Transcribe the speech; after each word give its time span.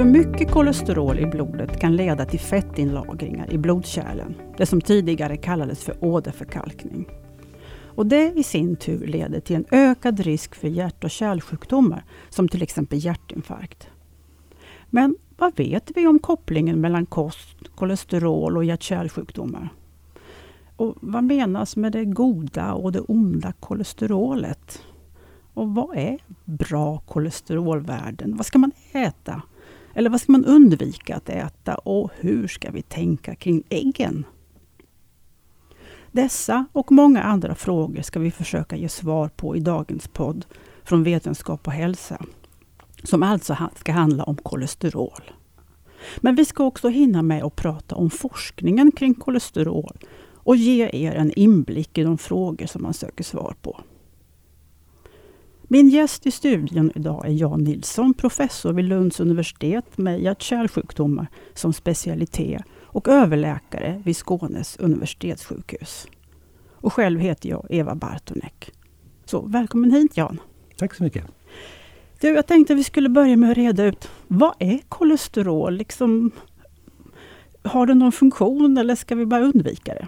För 0.00 0.04
mycket 0.04 0.50
kolesterol 0.50 1.18
i 1.18 1.26
blodet 1.26 1.80
kan 1.80 1.96
leda 1.96 2.24
till 2.24 2.40
fettinlagringar 2.40 3.52
i 3.52 3.58
blodkärlen. 3.58 4.34
Det 4.56 4.66
som 4.66 4.80
tidigare 4.80 5.36
kallades 5.36 5.84
för 5.84 6.04
åderförkalkning. 6.04 7.08
Och 7.84 8.06
det 8.06 8.32
i 8.36 8.42
sin 8.42 8.76
tur 8.76 9.06
leder 9.06 9.40
till 9.40 9.56
en 9.56 9.64
ökad 9.70 10.20
risk 10.20 10.54
för 10.54 10.68
hjärt 10.68 11.04
och 11.04 11.10
kärlsjukdomar 11.10 12.04
som 12.28 12.48
till 12.48 12.62
exempel 12.62 13.04
hjärtinfarkt. 13.04 13.88
Men 14.90 15.16
vad 15.38 15.56
vet 15.56 15.90
vi 15.94 16.06
om 16.06 16.18
kopplingen 16.18 16.80
mellan 16.80 17.06
kost, 17.06 17.56
kolesterol 17.74 18.56
och 18.56 18.64
hjärt-kärlsjukdomar? 18.64 19.68
Och 20.76 20.94
vad 21.00 21.24
menas 21.24 21.76
med 21.76 21.92
det 21.92 22.04
goda 22.04 22.72
och 22.72 22.92
det 22.92 23.00
onda 23.00 23.52
kolesterolet? 23.52 24.82
Och 25.54 25.74
vad 25.74 25.96
är 25.96 26.18
bra 26.44 26.98
kolesterolvärden? 26.98 28.36
Vad 28.36 28.46
ska 28.46 28.58
man 28.58 28.72
äta? 28.92 29.42
Eller 29.94 30.10
vad 30.10 30.20
ska 30.20 30.32
man 30.32 30.44
undvika 30.44 31.16
att 31.16 31.28
äta? 31.28 31.74
Och 31.74 32.10
hur 32.20 32.48
ska 32.48 32.70
vi 32.70 32.82
tänka 32.82 33.34
kring 33.34 33.62
äggen? 33.68 34.24
Dessa 36.12 36.66
och 36.72 36.92
många 36.92 37.22
andra 37.22 37.54
frågor 37.54 38.02
ska 38.02 38.20
vi 38.20 38.30
försöka 38.30 38.76
ge 38.76 38.88
svar 38.88 39.28
på 39.28 39.56
i 39.56 39.60
dagens 39.60 40.08
podd 40.08 40.46
från 40.84 41.02
Vetenskap 41.02 41.66
och 41.66 41.72
hälsa. 41.72 42.24
Som 43.04 43.22
alltså 43.22 43.56
ska 43.76 43.92
handla 43.92 44.24
om 44.24 44.36
kolesterol. 44.36 45.32
Men 46.16 46.34
vi 46.34 46.44
ska 46.44 46.64
också 46.64 46.88
hinna 46.88 47.22
med 47.22 47.44
att 47.44 47.56
prata 47.56 47.94
om 47.94 48.10
forskningen 48.10 48.92
kring 48.92 49.14
kolesterol 49.14 49.98
och 50.34 50.56
ge 50.56 50.90
er 50.92 51.14
en 51.14 51.32
inblick 51.36 51.98
i 51.98 52.02
de 52.02 52.18
frågor 52.18 52.66
som 52.66 52.82
man 52.82 52.94
söker 52.94 53.24
svar 53.24 53.54
på. 53.62 53.80
Min 55.72 55.88
gäst 55.88 56.26
i 56.26 56.30
studion 56.30 56.92
idag 56.94 57.26
är 57.26 57.30
Jan 57.30 57.64
Nilsson, 57.64 58.14
professor 58.14 58.72
vid 58.72 58.84
Lunds 58.84 59.20
universitet 59.20 59.98
med 59.98 60.20
hjärt-kärlsjukdomar 60.20 61.26
som 61.54 61.72
specialitet 61.72 62.62
och 62.82 63.08
överläkare 63.08 64.02
vid 64.04 64.16
Skånes 64.16 64.76
universitetssjukhus. 64.76 66.06
Och 66.70 66.92
själv 66.92 67.20
heter 67.20 67.48
jag 67.48 67.66
Eva 67.70 67.94
Bartonek. 67.94 68.70
Så 69.24 69.40
välkommen 69.40 69.90
hit 69.90 70.16
Jan! 70.16 70.40
Tack 70.76 70.94
så 70.94 71.02
mycket! 71.02 71.24
Du, 72.20 72.28
jag 72.28 72.46
tänkte 72.46 72.74
vi 72.74 72.84
skulle 72.84 73.08
börja 73.08 73.36
med 73.36 73.50
att 73.50 73.56
reda 73.56 73.84
ut, 73.84 74.10
vad 74.28 74.54
är 74.58 74.78
kolesterol? 74.88 75.74
Liksom, 75.74 76.30
har 77.62 77.86
det 77.86 77.94
någon 77.94 78.12
funktion 78.12 78.78
eller 78.78 78.94
ska 78.94 79.14
vi 79.14 79.26
bara 79.26 79.42
undvika 79.42 79.94
det? 79.94 80.06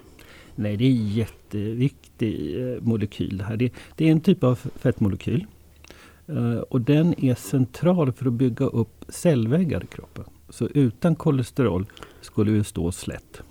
Nej, 0.55 0.77
det 0.77 0.85
är 0.85 0.91
en 0.91 1.09
jätteviktig 1.09 2.61
eh, 2.61 2.83
molekyl. 2.83 3.39
Det, 3.39 3.45
här. 3.45 3.57
Det, 3.57 3.73
det 3.97 4.09
är 4.09 4.13
en 4.13 4.21
typ 4.21 4.45
av 4.45 4.55
fettmolekyl. 4.55 5.47
Uh, 6.29 6.59
och 6.59 6.81
den 6.81 7.25
är 7.25 7.35
central 7.35 8.13
för 8.13 8.27
att 8.27 8.33
bygga 8.33 8.67
upp 8.67 9.05
cellväggar 9.09 9.85
i 9.85 9.87
kroppen. 9.87 10.25
Så 10.49 10.67
utan 10.67 11.17
kolesterol 11.17 11.87
skulle 12.21 12.51
vi 12.51 12.65
stå 12.65 12.93
slätt. 12.93 13.43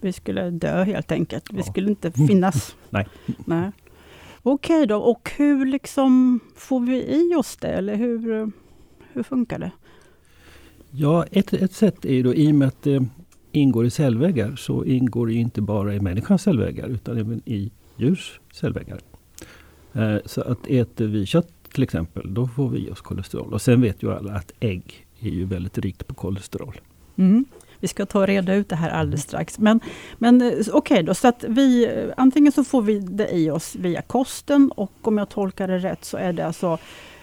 Vi 0.00 0.12
skulle 0.12 0.50
dö 0.50 0.84
helt 0.84 1.12
enkelt. 1.12 1.52
Vi 1.52 1.56
ja. 1.56 1.62
skulle 1.62 1.90
inte 1.90 2.12
finnas. 2.12 2.76
Nej. 2.90 3.06
Nej. 3.44 3.70
Okej 4.42 4.86
då, 4.86 4.96
och 4.96 5.30
hur 5.36 5.66
liksom 5.66 6.40
får 6.56 6.80
vi 6.80 7.04
i 7.04 7.34
oss 7.34 7.56
det? 7.56 7.68
Eller 7.68 7.96
hur, 7.96 8.50
hur 9.12 9.22
funkar 9.22 9.58
det? 9.58 9.70
Ja, 10.90 11.24
ett, 11.30 11.52
ett 11.52 11.72
sätt 11.72 12.04
är 12.04 12.22
då 12.24 12.34
i 12.34 12.50
och 12.50 12.54
med 12.54 12.68
att 12.68 12.82
det 12.82 13.06
ingår 13.52 13.86
i 13.86 13.90
cellväggar 13.90 14.56
så 14.56 14.84
ingår 14.84 15.26
det 15.26 15.34
inte 15.34 15.60
bara 15.60 15.94
i 15.94 16.00
människans 16.00 16.42
cellväggar 16.42 16.88
utan 16.88 17.18
även 17.18 17.42
i 17.44 17.72
djurs 17.96 18.40
cellväggar. 18.52 19.00
Eh, 19.92 20.16
så 20.24 20.40
att 20.40 20.66
äter 20.66 21.06
vi 21.06 21.26
kött 21.26 21.53
till 21.74 21.82
exempel, 21.82 22.34
då 22.34 22.46
får 22.46 22.68
vi 22.68 22.78
i 22.78 22.90
oss 22.90 23.00
kolesterol. 23.00 23.52
Och 23.52 23.62
sen 23.62 23.80
vet 23.80 24.02
ju 24.02 24.12
alla 24.12 24.32
att 24.32 24.52
ägg 24.60 25.06
är 25.20 25.28
ju 25.30 25.44
väldigt 25.44 25.78
rikt 25.78 26.06
på 26.06 26.14
kolesterol. 26.14 26.80
Mm. 27.16 27.44
Vi 27.80 27.88
ska 27.88 28.06
ta 28.06 28.18
och 28.18 28.26
reda 28.26 28.54
ut 28.54 28.68
det 28.68 28.76
här 28.76 28.90
alldeles 28.90 29.22
strax. 29.22 29.58
Men, 29.58 29.80
men 30.18 30.42
eh, 30.42 30.48
okej 30.48 30.72
okay 30.72 31.02
då, 31.02 31.14
så 31.14 31.28
att 31.28 31.44
vi 31.48 31.88
antingen 32.16 32.52
så 32.52 32.64
får 32.64 32.82
vi 32.82 32.98
det 32.98 33.36
i 33.36 33.50
oss 33.50 33.76
via 33.76 34.02
kosten 34.02 34.70
och 34.76 34.92
om 35.02 35.18
jag 35.18 35.28
tolkar 35.28 35.68
det 35.68 35.78
rätt 35.78 36.04
så 36.04 36.16
är 36.16 36.32
det 36.32 36.46
alltså 36.46 36.78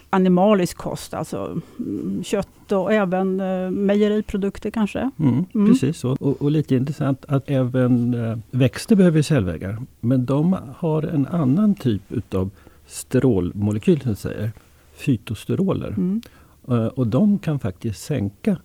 animalisk 0.09 0.77
kost, 0.77 1.13
alltså 1.13 1.61
mm, 1.79 2.23
kött 2.23 2.71
och 2.71 2.93
även 2.93 3.39
eh, 3.39 3.69
mejeriprodukter 3.69 4.71
kanske? 4.71 5.11
Mm, 5.19 5.45
mm. 5.55 5.67
Precis 5.67 5.97
så. 5.97 6.17
Och, 6.19 6.41
och, 6.41 6.51
lite 6.51 6.75
intressant 6.75 7.25
att 7.27 7.49
även 7.49 8.13
eh, 8.13 8.37
växter 8.51 8.95
behöver 8.95 9.21
cellväggar. 9.21 9.77
Men 9.99 10.25
de 10.25 10.57
har 10.77 11.03
en 11.03 11.27
annan 11.27 11.75
typ 11.75 12.01
utav 12.09 12.49
strålmolekyl, 12.91 14.01
som 14.01 14.15
säger, 14.15 14.51
fytosteroler. 14.93 15.87
Mm. 15.87 16.21
Uh, 16.69 16.85
och 16.85 17.07
de 17.07 17.39
kan 17.39 17.59
faktiskt 17.59 18.03
sänka 18.03 18.57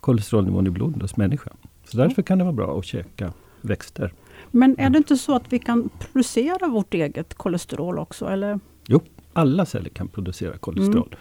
kolesterolnivån 0.00 0.66
i 0.66 0.70
blodet 0.70 1.02
hos 1.02 1.16
människan. 1.16 1.56
Så 1.84 1.96
därför 1.96 2.22
kan 2.22 2.38
det 2.38 2.44
vara 2.44 2.54
bra 2.54 2.78
att 2.78 2.84
käka 2.84 3.32
växter. 3.60 4.12
Men 4.50 4.78
är 4.78 4.90
det 4.90 4.98
inte 4.98 5.16
så 5.16 5.36
att 5.36 5.52
vi 5.52 5.58
kan 5.58 5.88
producera 5.98 6.68
vårt 6.68 6.94
eget 6.94 7.34
kolesterol 7.34 7.98
också? 7.98 8.26
Eller? 8.26 8.60
Jo, 8.86 9.00
alla 9.32 9.66
celler 9.66 9.90
kan 9.90 10.08
producera 10.08 10.56
kolesterol. 10.56 11.16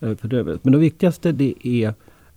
Mm. 0.00 0.16
Uh, 0.32 0.56
Men 0.62 0.72
det 0.72 0.78
viktigaste 0.78 1.32
det 1.32 1.54
är 1.62 1.94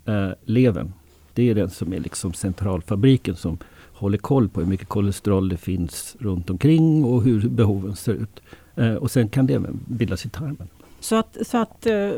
uh, 0.10 0.34
levern. 0.46 0.94
Det 1.34 1.50
är 1.50 1.56
den 1.56 1.70
som 1.70 1.94
är 1.94 2.00
liksom 2.00 2.34
centralfabriken 2.34 3.36
som 3.36 3.58
håller 3.94 4.18
koll 4.18 4.50
på 4.50 4.60
hur 4.60 4.68
mycket 4.68 4.88
kolesterol 4.88 5.50
det 5.50 5.58
finns 5.58 6.16
runt 6.20 6.50
omkring 6.50 7.06
och 7.06 7.24
hur 7.24 7.50
behoven 7.50 7.96
ser 7.96 8.14
ut. 8.14 8.42
Eh, 8.78 8.94
och 8.94 9.12
sen 9.12 9.30
kan 9.30 9.48
det 9.48 9.54
även 9.54 9.80
bildas 9.88 10.26
i 10.26 10.30
tarmen. 10.30 10.68
Så 11.00 11.16
att, 11.16 11.38
så 11.42 11.58
att 11.58 11.86
eh, 11.86 12.12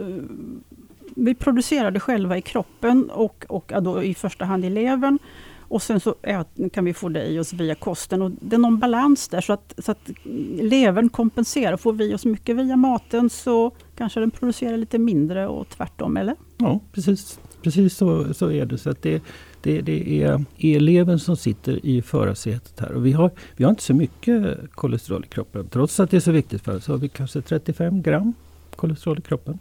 vi 1.15 1.35
producerar 1.35 1.91
det 1.91 1.99
själva 1.99 2.37
i 2.37 2.41
kroppen 2.41 3.09
och, 3.09 3.45
och 3.49 3.73
då 3.81 4.03
i 4.03 4.13
första 4.13 4.45
hand 4.45 4.65
i 4.65 4.69
levern. 4.69 5.19
Och 5.69 5.81
sen 5.81 5.99
så 5.99 6.15
kan 6.73 6.85
vi 6.85 6.93
få 6.93 7.09
det 7.09 7.25
i 7.25 7.39
oss 7.39 7.53
via 7.53 7.75
kosten. 7.75 8.21
Och 8.21 8.31
det 8.41 8.55
är 8.55 8.59
någon 8.59 8.79
balans 8.79 9.27
där 9.27 9.41
så 9.41 9.53
att, 9.53 9.73
så 9.77 9.91
att 9.91 10.09
levern 10.61 11.09
kompenserar. 11.09 11.77
Får 11.77 11.93
vi 11.93 12.13
oss 12.13 12.25
mycket 12.25 12.55
via 12.55 12.75
maten 12.75 13.29
så 13.29 13.71
kanske 13.97 14.19
den 14.19 14.31
producerar 14.31 14.77
lite 14.77 14.97
mindre 14.99 15.47
och 15.47 15.69
tvärtom, 15.69 16.17
eller? 16.17 16.35
Ja, 16.57 16.79
precis, 16.91 17.39
precis 17.61 17.97
så, 17.97 18.33
så 18.33 18.51
är 18.51 18.65
det. 18.65 18.77
Så 18.77 18.89
att 18.89 19.01
det, 19.01 19.21
det, 19.61 19.81
det 19.81 20.23
är 20.23 20.45
eleven 20.57 21.19
som 21.19 21.37
sitter 21.37 21.85
i 21.85 22.01
förarsätet 22.01 22.79
här. 22.79 22.91
Och 22.91 23.05
vi, 23.05 23.11
har, 23.11 23.31
vi 23.55 23.63
har 23.63 23.69
inte 23.69 23.83
så 23.83 23.93
mycket 23.93 24.57
kolesterol 24.71 25.23
i 25.25 25.27
kroppen. 25.27 25.67
Trots 25.67 25.99
att 25.99 26.11
det 26.11 26.17
är 26.17 26.21
så 26.21 26.31
viktigt 26.31 26.61
för 26.61 26.75
oss 26.75 26.83
så 26.83 26.91
har 26.91 26.97
vi 26.97 27.09
kanske 27.09 27.41
35 27.41 28.01
gram 28.01 28.33
kolesterol 28.75 29.19
i 29.19 29.21
kroppen. 29.21 29.59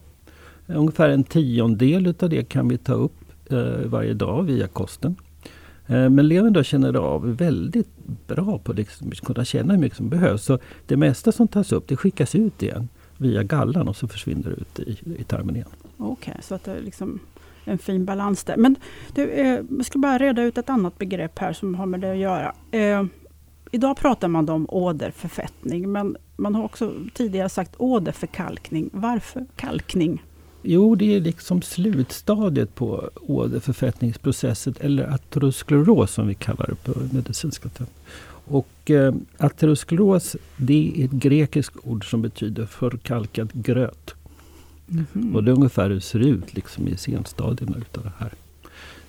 Ungefär 0.66 1.08
en 1.08 1.24
tiondel 1.24 2.06
utav 2.06 2.30
det 2.30 2.48
kan 2.48 2.68
vi 2.68 2.78
ta 2.78 2.92
upp 2.92 3.12
eh, 3.50 3.58
varje 3.84 4.14
dag 4.14 4.42
via 4.42 4.68
kosten. 4.68 5.16
Eh, 5.86 6.08
men 6.08 6.28
levern 6.28 6.52
då 6.52 6.62
känner 6.62 6.96
av 6.96 7.36
väldigt 7.36 7.88
bra 8.26 8.58
på 8.58 8.72
liksom, 8.72 9.08
att 9.08 9.20
kunna 9.20 9.44
känna 9.44 9.74
hur 9.74 9.80
mycket 9.80 9.96
som 9.96 10.08
behövs. 10.08 10.44
Så 10.44 10.58
det 10.86 10.96
mesta 10.96 11.32
som 11.32 11.48
tas 11.48 11.72
upp 11.72 11.88
det 11.88 11.96
skickas 11.96 12.34
ut 12.34 12.62
igen 12.62 12.88
via 13.16 13.42
gallan 13.42 13.88
och 13.88 13.96
så 13.96 14.08
försvinner 14.08 14.50
det 14.50 14.56
ut 14.56 14.88
i, 14.88 15.20
i 15.20 15.24
tarmen 15.24 15.56
igen. 15.56 15.68
Okej, 15.96 16.30
okay, 16.30 16.42
så 16.42 16.54
att 16.54 16.64
det 16.64 16.80
liksom 16.80 17.20
en 17.68 17.78
fin 17.78 18.04
balans 18.04 18.44
där. 18.44 18.56
Men 18.56 18.76
du, 19.14 19.30
eh, 19.30 19.60
jag 19.76 19.86
ska 19.86 19.98
bara 19.98 20.18
reda 20.18 20.42
ut 20.42 20.58
ett 20.58 20.70
annat 20.70 20.98
begrepp 20.98 21.38
här 21.38 21.52
som 21.52 21.74
har 21.74 21.86
med 21.86 22.00
det 22.00 22.10
att 22.10 22.18
göra. 22.18 22.54
Eh, 22.70 23.04
idag 23.70 23.96
pratar 23.96 24.28
man 24.28 24.48
om 24.48 24.66
åderförfettning, 24.68 25.92
men 25.92 26.16
man 26.36 26.54
har 26.54 26.64
också 26.64 26.92
tidigare 27.14 27.48
sagt 27.48 27.74
åderförkalkning. 27.76 28.90
Varför 28.92 29.46
kalkning? 29.56 30.22
Jo, 30.62 30.94
det 30.94 31.16
är 31.16 31.20
liksom 31.20 31.62
slutstadiet 31.62 32.74
på 32.74 33.10
åderförfettningsprocessen, 33.14 34.74
eller 34.80 35.14
ateroskleros 35.14 36.10
som 36.10 36.26
vi 36.26 36.34
kallar 36.34 36.66
det 36.66 36.92
på 36.92 37.14
medicinska 37.14 37.68
termer. 37.68 37.92
Och 38.44 38.90
eh, 38.90 39.14
ateroskleros, 39.38 40.36
det 40.56 40.92
är 40.96 41.04
ett 41.04 41.10
grekiskt 41.10 41.76
ord 41.84 42.10
som 42.10 42.22
betyder 42.22 42.66
förkalkad 42.66 43.50
gröt. 43.52 44.14
Mm. 44.90 45.36
Och 45.36 45.44
det 45.44 45.50
är 45.50 45.54
ungefär 45.54 45.88
hur 45.88 45.94
det 45.94 46.00
ser 46.00 46.18
ut 46.18 46.54
liksom 46.54 46.88
i 46.88 46.96
senstadierna 46.96 47.76
utav 47.76 48.04
det 48.04 48.12
här. 48.18 48.32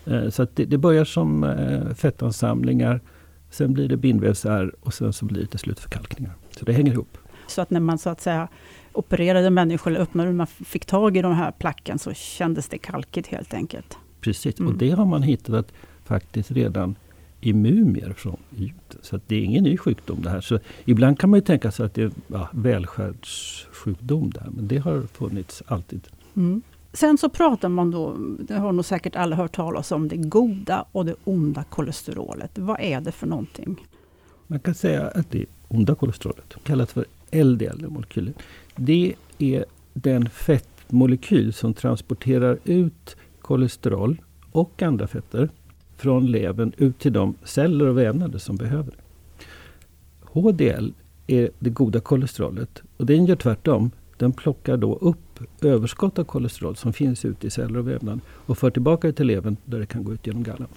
Eh, 0.05 0.29
så 0.29 0.47
det, 0.53 0.65
det, 0.65 0.77
börjar 0.77 1.05
som 1.05 1.43
eh, 1.43 1.93
fettansamlingar, 1.93 3.01
sen 3.49 3.73
blir 3.73 3.87
det 3.87 3.97
bindvävsärr 3.97 4.75
och 4.79 4.93
sen 4.93 5.13
så 5.13 5.25
blir 5.25 5.41
det 5.41 5.47
till 5.47 5.59
slut 5.59 5.79
förkalkningar. 5.79 6.33
Så 6.59 6.65
det 6.65 6.73
hänger 6.73 6.91
ihop. 6.91 7.17
Så 7.47 7.61
att 7.61 7.69
när 7.69 7.79
man 7.79 7.97
så 7.97 8.09
att 8.09 8.21
säga 8.21 8.47
opererade 8.93 9.49
människor 9.49 9.91
eller 9.91 10.01
öppnade 10.01 10.31
man 10.31 10.47
fick 10.47 10.85
tag 10.85 11.17
i 11.17 11.21
de 11.21 11.33
här 11.33 11.51
placken 11.51 11.99
så 11.99 12.13
kändes 12.13 12.67
det 12.67 12.77
kalkigt 12.77 13.27
helt 13.27 13.53
enkelt? 13.53 13.97
Precis, 14.21 14.59
mm. 14.59 14.71
och 14.71 14.77
det 14.77 14.89
har 14.89 15.05
man 15.05 15.23
hittat 15.23 15.71
faktiskt 16.05 16.51
redan 16.51 16.95
i 17.41 17.53
mumier 17.53 18.13
från 18.13 18.37
Egypten. 18.57 18.99
Så 19.01 19.19
det 19.27 19.35
är 19.35 19.41
ingen 19.41 19.63
ny 19.63 19.77
sjukdom 19.77 20.21
det 20.21 20.29
här. 20.29 20.41
Så 20.41 20.59
ibland 20.85 21.19
kan 21.19 21.29
man 21.29 21.37
ju 21.37 21.45
tänka 21.45 21.71
sig 21.71 21.85
att 21.85 21.93
det 21.93 22.01
är 22.01 22.11
ja, 22.27 22.49
välfärdssjukdom 22.51 24.29
där. 24.29 24.47
Men 24.51 24.67
det 24.67 24.77
har 24.77 25.01
funnits 25.01 25.63
alltid. 25.67 26.07
Mm. 26.35 26.61
Sen 26.93 27.17
så 27.17 27.29
pratar 27.29 27.69
man 27.69 27.91
då, 27.91 28.17
det 28.39 28.53
har 28.53 28.71
nog 28.71 28.85
säkert 28.85 29.15
alla 29.15 29.35
hört 29.35 29.55
talas 29.55 29.91
om, 29.91 30.07
det 30.07 30.17
goda 30.17 30.85
och 30.91 31.05
det 31.05 31.15
onda 31.23 31.63
kolesterolet. 31.63 32.57
Vad 32.57 32.79
är 32.79 33.01
det 33.01 33.11
för 33.11 33.27
någonting? 33.27 33.85
Man 34.47 34.59
kan 34.59 34.75
säga 34.75 35.07
att 35.07 35.31
det 35.31 35.45
onda 35.67 35.95
kolesterolet, 35.95 36.55
kallat 36.63 36.91
för 36.91 37.05
LDL-molekylen. 37.31 38.33
Det 38.75 39.15
är 39.37 39.65
den 39.93 40.29
fettmolekyl 40.29 41.53
som 41.53 41.73
transporterar 41.73 42.59
ut 42.63 43.15
kolesterol 43.41 44.21
och 44.51 44.81
andra 44.81 45.07
fetter 45.07 45.49
från 45.99 46.31
levern 46.31 46.73
ut 46.77 46.99
till 46.99 47.13
de 47.13 47.35
celler 47.43 47.87
och 47.87 47.97
vävnader 47.97 48.39
som 48.39 48.55
behöver 48.55 48.91
det. 48.91 49.03
HDL 50.21 50.91
är 51.27 51.49
det 51.59 51.69
goda 51.69 51.99
kolesterolet 51.99 52.81
och 52.97 53.05
den 53.05 53.25
gör 53.25 53.35
tvärtom. 53.35 53.91
Den 54.17 54.31
plockar 54.33 54.77
då 54.77 54.95
upp 54.95 55.39
överskott 55.61 56.19
av 56.19 56.23
kolesterol 56.23 56.75
som 56.75 56.93
finns 56.93 57.25
ute 57.25 57.47
i 57.47 57.49
celler 57.49 57.79
och 57.79 57.87
vävnad 57.87 58.19
och 58.27 58.57
för 58.57 58.69
tillbaka 58.69 59.07
det 59.07 59.13
till 59.13 59.27
levern 59.27 59.57
där 59.65 59.79
det 59.79 59.85
kan 59.85 60.03
gå 60.03 60.13
ut 60.13 60.27
genom 60.27 60.43
gallan. 60.43 60.67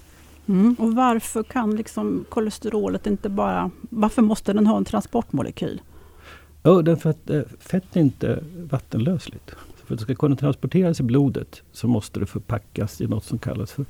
Mm. 0.45 0.75
Och 0.79 0.95
varför 0.95 1.43
kan 1.43 1.75
liksom 1.75 2.25
kolesterolet 2.29 3.07
inte 3.07 3.29
bara... 3.29 3.71
Varför 3.89 4.21
måste 4.21 4.53
den 4.53 4.67
ha 4.67 4.77
en 4.77 4.85
transportmolekyl? 4.85 5.81
Ja, 6.63 6.81
därför 6.81 7.09
att 7.09 7.29
eh, 7.29 7.41
fett 7.59 7.95
är 7.95 8.01
inte 8.01 8.43
vattenlösligt. 8.69 9.55
För 9.85 9.93
att 9.93 9.99
det 9.99 10.03
ska 10.03 10.15
kunna 10.15 10.35
transporteras 10.35 10.99
i 10.99 11.03
blodet 11.03 11.61
så 11.71 11.87
måste 11.87 12.19
det 12.19 12.25
förpackas 12.25 13.01
i 13.01 13.07
något 13.07 13.25
som 13.25 13.39
kallas 13.39 13.71
för 13.71 13.85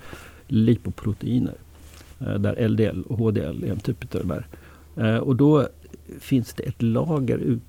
lipoproteiner. 0.47 1.55
Eh, 2.19 2.33
där 2.33 2.67
LDL 2.67 3.01
och 3.01 3.17
HDL 3.17 3.63
är 3.63 3.71
en 3.71 3.79
typ 3.79 4.15
av 4.15 4.21
de 4.21 4.29
här. 4.29 4.47
Eh, 4.95 5.17
och 5.17 5.35
då 5.35 5.67
finns 6.19 6.53
det 6.53 6.63
ett 6.63 6.81
lager 6.81 7.37
ut 7.37 7.61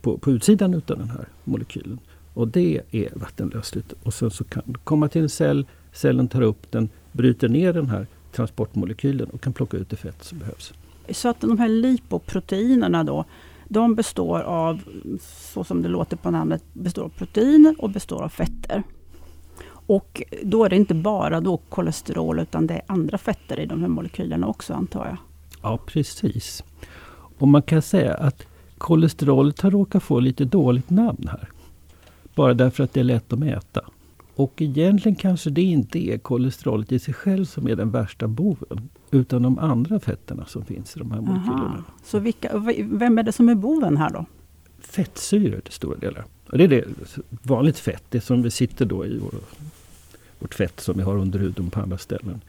på, 0.00 0.18
på 0.18 0.30
utsidan 0.30 0.74
utav 0.74 0.98
den 0.98 1.10
här 1.10 1.28
molekylen. 1.44 1.98
Och 2.34 2.48
det 2.48 2.80
är 2.90 3.08
vattenlösligt. 3.14 3.94
Och 4.02 4.14
sen 4.14 4.30
så 4.30 4.44
kan 4.44 4.62
det 4.66 4.78
komma 4.84 5.08
till 5.08 5.22
en 5.22 5.28
cell, 5.28 5.66
cellen 5.92 6.28
tar 6.28 6.42
upp 6.42 6.70
den, 6.70 6.88
bryter 7.12 7.48
ner 7.48 7.72
den 7.72 7.90
här 7.90 8.06
transportmolekylen 8.32 9.30
och 9.30 9.40
kan 9.40 9.52
plocka 9.52 9.76
ut 9.76 9.90
det 9.90 9.96
fett 9.96 10.24
som 10.24 10.38
behövs. 10.38 10.74
Så 11.10 11.28
att 11.28 11.40
de 11.40 11.58
här 11.58 11.68
lipoproteinerna 11.68 13.04
då, 13.04 13.24
de 13.68 13.94
består 13.94 14.40
av, 14.40 14.80
så 15.52 15.64
som 15.64 15.82
det 15.82 15.88
låter 15.88 16.16
på 16.16 16.30
namnet, 16.30 16.62
består 16.72 17.02
av 17.04 17.08
proteiner 17.08 17.74
och 17.78 17.90
består 17.90 18.22
av 18.22 18.28
fetter. 18.28 18.82
Och 19.90 20.22
då 20.42 20.64
är 20.64 20.68
det 20.68 20.76
inte 20.76 20.94
bara 20.94 21.40
då 21.40 21.56
kolesterol 21.56 22.38
utan 22.38 22.66
det 22.66 22.74
är 22.74 22.82
andra 22.86 23.18
fetter 23.18 23.60
i 23.60 23.66
de 23.66 23.80
här 23.80 23.88
molekylerna 23.88 24.46
också 24.46 24.74
antar 24.74 25.06
jag? 25.06 25.16
Ja 25.62 25.78
precis. 25.86 26.64
Och 27.38 27.48
man 27.48 27.62
kan 27.62 27.82
säga 27.82 28.14
att 28.14 28.46
kolesterolet 28.78 29.60
har 29.60 29.70
råkat 29.70 30.02
få 30.02 30.20
lite 30.20 30.44
dåligt 30.44 30.90
namn 30.90 31.28
här. 31.28 31.48
Bara 32.34 32.54
därför 32.54 32.84
att 32.84 32.92
det 32.92 33.00
är 33.00 33.04
lätt 33.04 33.32
att 33.32 33.38
mäta. 33.38 33.80
Och 34.34 34.62
egentligen 34.62 35.16
kanske 35.16 35.50
det 35.50 35.62
inte 35.62 35.98
är 35.98 36.18
kolesterolet 36.18 36.92
i 36.92 36.98
sig 36.98 37.14
själv 37.14 37.44
som 37.44 37.68
är 37.68 37.76
den 37.76 37.90
värsta 37.90 38.28
boven. 38.28 38.88
Utan 39.10 39.42
de 39.42 39.58
andra 39.58 40.00
fetterna 40.00 40.46
som 40.46 40.64
finns 40.64 40.96
i 40.96 40.98
de 40.98 41.10
här 41.10 41.20
molekylerna. 41.20 41.84
Så 42.04 42.18
vilka, 42.18 42.58
vem 42.84 43.18
är 43.18 43.22
det 43.22 43.32
som 43.32 43.48
är 43.48 43.54
boven 43.54 43.96
här 43.96 44.10
då? 44.10 44.24
Fettsyror 44.80 45.60
till 45.60 45.72
stora 45.72 45.96
delar. 45.98 46.24
Och 46.50 46.58
det 46.58 46.64
är 46.64 46.68
det, 46.68 46.84
vanligt 47.42 47.78
fett, 47.78 48.04
det 48.08 48.20
som 48.20 48.42
vi 48.42 48.50
sitter 48.50 48.84
då 48.84 49.06
i 49.06 49.18
vår, 49.18 49.34
vårt 50.40 50.54
fett 50.54 50.80
som 50.80 50.96
vi 50.96 51.02
har 51.02 51.16
under 51.16 51.38
huden 51.38 51.70
på 51.70 51.80
andra 51.80 51.98
ställen. 51.98 52.40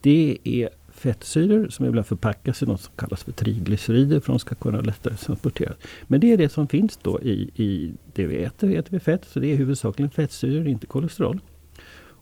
Det 0.00 0.38
är 0.44 0.68
fettsyror 0.92 1.68
som 1.68 1.86
ibland 1.86 2.06
förpackas 2.06 2.62
i 2.62 2.66
något 2.66 2.80
som 2.80 2.92
kallas 2.96 3.22
för 3.22 3.32
triglycerider 3.32 4.20
för 4.20 4.32
att 4.32 4.34
de 4.34 4.38
ska 4.38 4.54
kunna 4.54 4.80
lättare 4.80 5.16
transporteras. 5.16 5.76
Men 6.06 6.20
det 6.20 6.32
är 6.32 6.36
det 6.36 6.48
som 6.48 6.68
finns 6.68 6.96
då 6.96 7.20
i, 7.20 7.50
i 7.54 7.92
det 8.14 8.26
vi 8.26 8.36
äter, 8.36 8.74
äter 8.74 8.90
vi 8.90 9.00
fett, 9.00 9.24
så 9.24 9.40
det 9.40 9.52
är 9.52 9.56
huvudsakligen 9.56 10.10
fettsyror, 10.10 10.68
inte 10.68 10.86
kolesterol. 10.86 11.40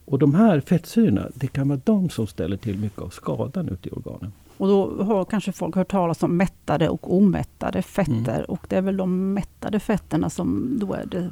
Och 0.04 0.18
de 0.18 0.34
här 0.34 0.60
fettsyrorna, 0.60 1.28
det 1.34 1.46
kan 1.46 1.68
vara 1.68 1.80
de 1.84 2.08
som 2.08 2.26
ställer 2.26 2.56
till 2.56 2.78
mycket 2.78 3.02
av 3.02 3.08
skadan 3.08 3.68
ute 3.68 3.88
i 3.88 3.92
organen. 3.92 4.32
Och 4.56 4.68
då 4.68 5.02
har 5.04 5.24
kanske 5.24 5.52
folk 5.52 5.74
hört 5.74 5.90
talas 5.90 6.22
om 6.22 6.36
mättade 6.36 6.88
och 6.88 7.16
omättade 7.16 7.82
fetter. 7.82 8.34
Mm. 8.34 8.44
Och 8.48 8.66
det 8.68 8.76
är 8.76 8.82
väl 8.82 8.96
de 8.96 9.34
mättade 9.34 9.80
fetterna 9.80 10.30
som 10.30 10.78
då 10.80 10.94
är 10.94 11.06
det 11.06 11.30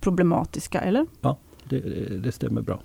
problematiska, 0.00 0.80
eller? 0.80 1.06
Ja, 1.20 1.38
det, 1.64 1.80
det 2.22 2.32
stämmer 2.32 2.62
bra. 2.62 2.80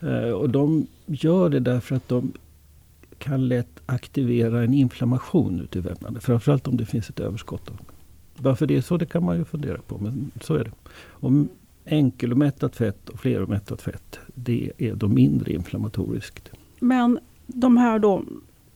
Eh, 0.00 0.30
och 0.30 0.50
de 0.50 0.86
gör 1.06 1.48
det 1.48 1.60
därför 1.60 1.96
att 1.96 2.08
de 2.08 2.32
kan 3.18 3.48
lätt 3.48 3.80
aktivera 3.86 4.62
en 4.62 4.74
inflammation 4.74 5.60
ute 5.60 5.78
i 5.78 5.82
vävnaden. 5.82 6.20
Framförallt 6.20 6.68
om 6.68 6.76
det 6.76 6.86
finns 6.86 7.10
ett 7.10 7.20
överskott. 7.20 7.70
Varför 8.36 8.66
det 8.66 8.76
är 8.76 8.80
så 8.80 8.96
det 8.96 9.06
kan 9.06 9.24
man 9.24 9.38
ju 9.38 9.44
fundera 9.44 9.78
på. 9.78 9.98
Men 9.98 10.30
så 10.40 10.54
är 10.54 10.64
det. 10.64 10.70
Och 10.98 11.32
enkelomättat 11.84 12.76
fett 12.76 13.08
och 13.08 13.20
fleromättat 13.20 13.82
fett. 13.82 14.18
Det 14.34 14.72
är 14.78 14.94
då 14.94 15.08
mindre 15.08 15.52
inflammatoriskt. 15.52 16.50
Men 16.80 17.18
de 17.46 17.76
här 17.76 17.98
då 17.98 18.22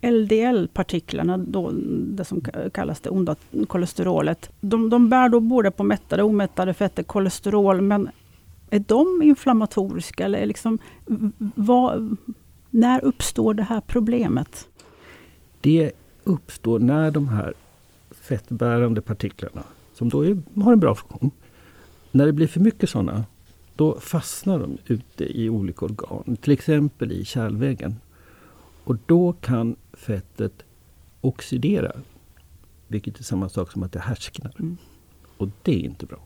LDL-partiklarna, 0.02 1.36
då, 1.38 1.70
det 2.04 2.24
som 2.24 2.40
kallas 2.72 3.00
det 3.00 3.10
onda 3.10 3.36
kolesterolet. 3.66 4.50
De, 4.60 4.90
de 4.90 5.08
bär 5.08 5.28
då 5.28 5.40
både 5.40 5.70
på 5.70 5.84
mättade 5.84 6.22
och 6.22 6.28
omättade 6.28 6.74
fetter, 6.74 7.02
kolesterol. 7.02 7.80
Men 7.80 8.08
är 8.72 8.78
de 8.78 9.22
inflammatoriska? 9.22 10.24
Eller 10.24 10.46
liksom, 10.46 10.78
vad, 11.54 12.16
när 12.70 13.04
uppstår 13.04 13.54
det 13.54 13.62
här 13.62 13.80
problemet? 13.80 14.68
Det 15.60 15.92
uppstår 16.24 16.78
när 16.78 17.10
de 17.10 17.28
här 17.28 17.54
fettbärande 18.10 19.00
partiklarna, 19.00 19.62
som 19.94 20.08
då 20.08 20.26
är, 20.26 20.42
har 20.62 20.72
en 20.72 20.80
bra 20.80 20.94
funktion, 20.94 21.30
när 22.10 22.26
det 22.26 22.32
blir 22.32 22.46
för 22.46 22.60
mycket 22.60 22.90
sådana, 22.90 23.24
då 23.76 24.00
fastnar 24.00 24.58
de 24.58 24.78
ute 24.86 25.40
i 25.40 25.48
olika 25.48 25.84
organ, 25.84 26.36
till 26.40 26.52
exempel 26.52 27.12
i 27.12 27.24
kärlväggen. 27.24 27.94
Och 28.84 28.96
då 29.06 29.32
kan 29.32 29.76
fettet 29.92 30.62
oxidera, 31.20 31.92
vilket 32.88 33.18
är 33.18 33.24
samma 33.24 33.48
sak 33.48 33.72
som 33.72 33.82
att 33.82 33.92
det 33.92 34.00
härsknar. 34.00 34.52
Mm. 34.58 34.76
Och 35.36 35.48
det 35.62 35.72
är 35.72 35.84
inte 35.84 36.06
bra. 36.06 36.18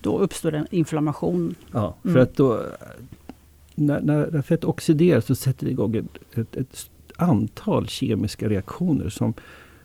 Då 0.00 0.18
uppstår 0.18 0.54
en 0.54 0.66
inflammation? 0.70 1.54
Ja, 1.72 1.96
för 2.02 2.10
mm. 2.10 2.22
att 2.22 2.36
då, 2.36 2.62
när, 3.74 4.00
när 4.00 4.42
fett 4.42 4.64
oxideras 4.64 5.26
så 5.26 5.34
sätter 5.34 5.66
det 5.66 5.72
igång 5.72 5.96
ett, 5.96 6.38
ett, 6.38 6.56
ett 6.56 6.90
antal 7.16 7.88
kemiska 7.88 8.48
reaktioner 8.48 9.08
som 9.08 9.34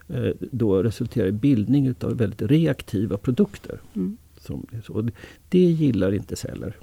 eh, 0.10 0.32
då 0.40 0.84
resulterar 0.84 1.28
i 1.28 1.32
bildning 1.32 1.88
utav 1.88 2.18
väldigt 2.18 2.42
reaktiva 2.42 3.18
produkter. 3.18 3.80
Mm. 3.94 4.18
Som, 4.38 4.68
så, 4.84 5.10
det 5.50 5.60
gillar 5.60 6.14
inte 6.14 6.36
celler. 6.36 6.78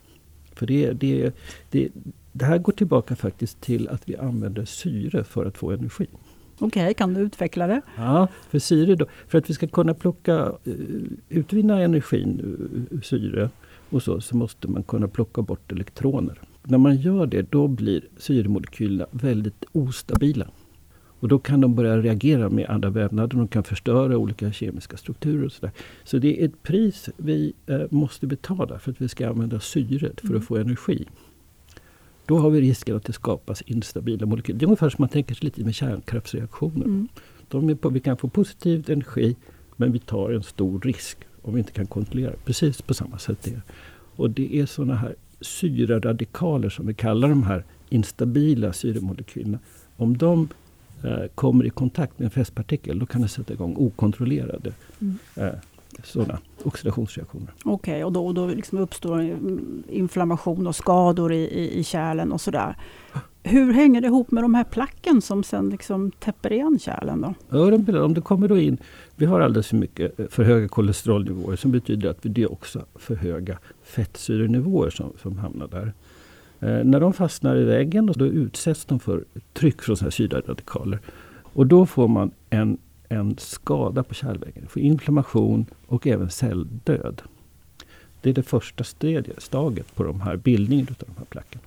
För 0.54 0.66
det, 0.66 0.92
det, 0.92 1.34
det, 1.70 1.88
det 2.32 2.44
här 2.44 2.58
går 2.58 2.72
tillbaka 2.72 3.16
faktiskt 3.16 3.60
till 3.60 3.88
att 3.88 4.08
vi 4.08 4.16
använder 4.16 4.64
syre 4.64 5.24
för 5.24 5.46
att 5.46 5.58
få 5.58 5.70
energi. 5.70 6.06
Okej, 6.60 6.82
okay, 6.82 6.94
kan 6.94 7.14
du 7.14 7.20
utveckla 7.20 7.66
det? 7.66 7.80
Ja, 7.96 8.28
för 8.50 8.58
syre 8.58 8.94
då, 8.94 9.06
för 9.28 9.38
att 9.38 9.50
vi 9.50 9.54
ska 9.54 9.66
kunna 9.66 9.94
plocka, 9.94 10.52
eh, 10.64 10.74
utvinna 11.28 11.80
energin 11.80 12.40
ur 12.90 13.00
syre 13.00 13.50
och 13.90 14.02
så, 14.02 14.20
så 14.20 14.36
måste 14.36 14.68
man 14.68 14.82
kunna 14.82 15.08
plocka 15.08 15.42
bort 15.42 15.72
elektroner. 15.72 16.38
När 16.62 16.78
man 16.78 16.96
gör 16.96 17.26
det, 17.26 17.42
då 17.42 17.68
blir 17.68 18.04
syremolekylerna 18.16 19.06
väldigt 19.10 19.64
ostabila. 19.72 20.46
Och 21.20 21.28
då 21.28 21.38
kan 21.38 21.60
de 21.60 21.74
börja 21.74 21.98
reagera 21.98 22.48
med 22.48 22.70
andra 22.70 22.90
vävnader. 22.90 23.36
De 23.36 23.48
kan 23.48 23.62
förstöra 23.62 24.16
olika 24.16 24.52
kemiska 24.52 24.96
strukturer. 24.96 25.44
och 25.44 25.52
Så, 25.52 25.60
där. 25.60 25.70
så 26.04 26.18
det 26.18 26.40
är 26.40 26.46
ett 26.46 26.62
pris 26.62 27.08
vi 27.16 27.52
eh, 27.66 27.80
måste 27.90 28.26
betala 28.26 28.78
för 28.78 28.90
att 28.90 29.00
vi 29.00 29.08
ska 29.08 29.28
använda 29.28 29.60
syret 29.60 30.20
för 30.20 30.26
att 30.26 30.30
mm. 30.30 30.42
få 30.42 30.56
energi. 30.56 31.06
Då 32.30 32.38
har 32.38 32.50
vi 32.50 32.60
risken 32.60 32.96
att 32.96 33.04
det 33.04 33.12
skapas 33.12 33.62
instabila 33.62 34.26
molekyler. 34.26 34.58
Det 34.58 34.64
är 34.64 34.66
ungefär 34.66 34.88
som 34.88 35.02
man 35.02 35.08
tänker 35.08 35.34
sig 35.34 35.44
lite 35.44 35.64
med 35.64 35.74
kärnkraftsreaktioner. 35.74 36.84
Mm. 36.84 37.08
De 37.48 37.76
på, 37.76 37.88
vi 37.88 38.00
kan 38.00 38.16
få 38.16 38.28
positiv 38.28 38.90
energi 38.90 39.36
men 39.76 39.92
vi 39.92 39.98
tar 39.98 40.30
en 40.30 40.42
stor 40.42 40.80
risk 40.80 41.18
om 41.42 41.54
vi 41.54 41.60
inte 41.60 41.72
kan 41.72 41.86
kontrollera. 41.86 42.32
Precis 42.44 42.82
på 42.82 42.94
samma 42.94 43.18
sätt 43.18 43.38
det 43.42 43.60
Och 44.16 44.30
det 44.30 44.56
är 44.56 44.66
sådana 44.66 44.94
här 44.94 45.14
syraradikaler 45.40 46.68
som 46.68 46.86
vi 46.86 46.94
kallar 46.94 47.28
de 47.28 47.42
här 47.42 47.64
instabila 47.88 48.72
syremolekylerna. 48.72 49.58
Om 49.96 50.16
de 50.16 50.48
eh, 51.04 51.26
kommer 51.34 51.64
i 51.64 51.70
kontakt 51.70 52.18
med 52.18 52.24
en 52.24 52.30
fästpartikel 52.30 52.98
då 52.98 53.06
kan 53.06 53.22
det 53.22 53.28
sätta 53.28 53.52
igång 53.52 53.76
okontrollerade 53.76 54.72
mm. 55.00 55.18
eh, 55.36 55.54
sådana 56.04 56.38
oxidationsreaktioner. 56.62 57.52
Okej, 57.64 57.94
okay, 57.94 58.04
och 58.04 58.12
då, 58.12 58.26
och 58.26 58.34
då 58.34 58.46
liksom 58.46 58.78
uppstår 58.78 59.38
inflammation 59.88 60.66
och 60.66 60.76
skador 60.76 61.32
i, 61.32 61.36
i, 61.36 61.78
i 61.78 61.84
kärlen 61.84 62.32
och 62.32 62.40
sådär. 62.40 62.76
Hur 63.42 63.72
hänger 63.72 64.00
det 64.00 64.06
ihop 64.06 64.30
med 64.30 64.44
de 64.44 64.54
här 64.54 64.64
placken 64.64 65.22
som 65.22 65.42
sen 65.44 65.70
liksom 65.70 66.10
täpper 66.10 66.52
igen 66.52 66.78
kärlen? 66.78 67.20
Då? 67.20 67.34
Ja, 67.48 68.02
om 68.04 68.14
det 68.14 68.20
kommer 68.20 68.48
då 68.48 68.58
in, 68.58 68.78
vi 69.16 69.26
har 69.26 69.40
alldeles 69.40 69.66
för 69.66 69.76
mycket 69.76 70.20
eh, 70.20 70.26
för 70.26 70.44
höga 70.44 70.68
kolesterolnivåer 70.68 71.56
som 71.56 71.70
betyder 71.70 72.10
att 72.10 72.18
det 72.22 72.42
är 72.42 72.52
också 72.52 72.84
för 72.94 73.14
höga 73.14 73.58
fettsyrenivåer 73.82 74.90
som, 74.90 75.12
som 75.22 75.38
hamnar 75.38 75.68
där. 75.68 75.92
Eh, 76.60 76.84
när 76.84 77.00
de 77.00 77.12
fastnar 77.12 77.56
i 77.56 77.64
väggen 77.64 78.06
då 78.06 78.26
utsätts 78.26 78.84
de 78.84 79.00
för 79.00 79.24
tryck 79.52 79.82
från 79.82 79.96
syraradikaler. 79.96 80.98
Och 81.52 81.66
då 81.66 81.86
får 81.86 82.08
man 82.08 82.30
en, 82.50 82.78
en 83.12 83.36
skada 83.38 84.02
på 84.02 84.14
kärlväggen, 84.14 84.68
får 84.68 84.82
inflammation 84.82 85.66
och 85.86 86.06
även 86.06 86.30
celldöd. 86.30 87.22
Det 88.20 88.30
är 88.30 88.34
det 88.34 88.42
första 88.42 88.84
stadiet, 88.84 89.94
på 89.94 90.02
de 90.02 90.20
här 90.20 90.36
bildningen 90.36 90.86
av 90.90 90.94
de 90.98 91.18
här 91.18 91.24
plackerna. 91.24 91.62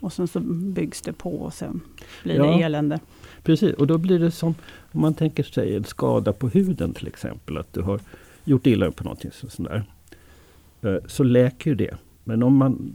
Och 0.00 0.12
sen 0.12 0.28
så 0.28 0.40
byggs 0.40 1.02
det 1.02 1.12
på 1.12 1.30
och 1.30 1.54
sen 1.54 1.80
blir 2.22 2.34
ja, 2.34 2.42
det 2.42 2.62
elände. 2.62 3.00
Precis, 3.42 3.74
och 3.74 3.86
då 3.86 3.98
blir 3.98 4.18
det 4.18 4.30
som 4.30 4.54
om 4.92 5.00
man 5.00 5.14
tänker 5.14 5.42
sig 5.42 5.76
en 5.76 5.84
skada 5.84 6.32
på 6.32 6.48
huden 6.48 6.94
till 6.94 7.06
exempel. 7.06 7.58
Att 7.58 7.72
du 7.72 7.82
har 7.82 8.00
gjort 8.44 8.66
illa 8.66 8.90
på 8.90 9.04
någonting 9.04 9.30
sånt 9.32 9.68
där. 9.68 9.84
Eh, 10.82 11.02
så 11.06 11.22
läker 11.22 11.74
det. 11.74 11.96
Men 12.24 12.42
om 12.42 12.56
man 12.56 12.92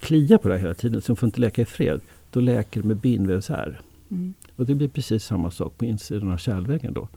kliar 0.00 0.38
på 0.38 0.48
det 0.48 0.58
hela 0.58 0.74
tiden 0.74 1.02
så 1.02 1.16
får 1.16 1.26
inte 1.26 1.40
läka 1.40 1.62
i 1.62 1.64
fred. 1.64 2.00
då 2.30 2.40
läker 2.40 2.82
det 2.82 2.88
med 2.88 2.96
binvävsärr. 2.96 3.80
Mm. 4.10 4.34
Och 4.56 4.66
det 4.66 4.74
blir 4.74 4.88
precis 4.88 5.24
samma 5.24 5.50
sak 5.50 5.78
på 5.78 5.84
insidan 5.84 6.32
av 6.32 6.36
kärlväggen 6.36 6.92
då. 6.92 7.08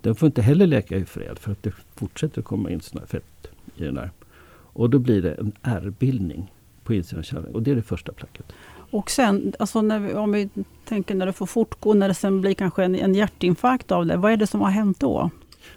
Den 0.00 0.14
får 0.14 0.26
inte 0.26 0.42
heller 0.42 0.66
läka 0.66 0.96
i 0.96 1.04
fred 1.04 1.38
för 1.38 1.52
att 1.52 1.62
det 1.62 1.72
fortsätter 1.94 2.40
att 2.40 2.44
komma 2.44 2.70
in 2.70 2.80
sådana 2.80 3.06
fett 3.06 3.48
i 3.76 3.84
den 3.84 3.94
där. 3.94 4.10
Och 4.50 4.90
då 4.90 4.98
blir 4.98 5.22
det 5.22 5.32
en 5.32 5.52
ärrbildning 5.62 6.52
på 6.84 6.94
insidan 6.94 7.18
av 7.18 7.22
kärlväggen. 7.22 7.54
Och 7.54 7.62
det 7.62 7.70
är 7.70 7.74
det 7.74 7.82
första 7.82 8.12
placket. 8.12 8.52
Och 8.90 9.10
sen, 9.10 9.52
alltså 9.58 9.82
när 9.82 9.98
vi, 9.98 10.14
om 10.14 10.32
vi 10.32 10.48
tänker 10.84 11.14
när 11.14 11.26
det 11.26 11.32
får 11.32 11.46
fortgå, 11.46 11.94
när 11.94 12.08
det 12.08 12.14
sen 12.14 12.40
blir 12.40 12.54
kanske 12.54 12.84
en, 12.84 12.94
en 12.94 13.14
hjärtinfarkt 13.14 13.92
av 13.92 14.06
det. 14.06 14.16
Vad 14.16 14.32
är 14.32 14.36
det 14.36 14.46
som 14.46 14.60
har 14.60 14.70
hänt 14.70 15.00
då? 15.00 15.30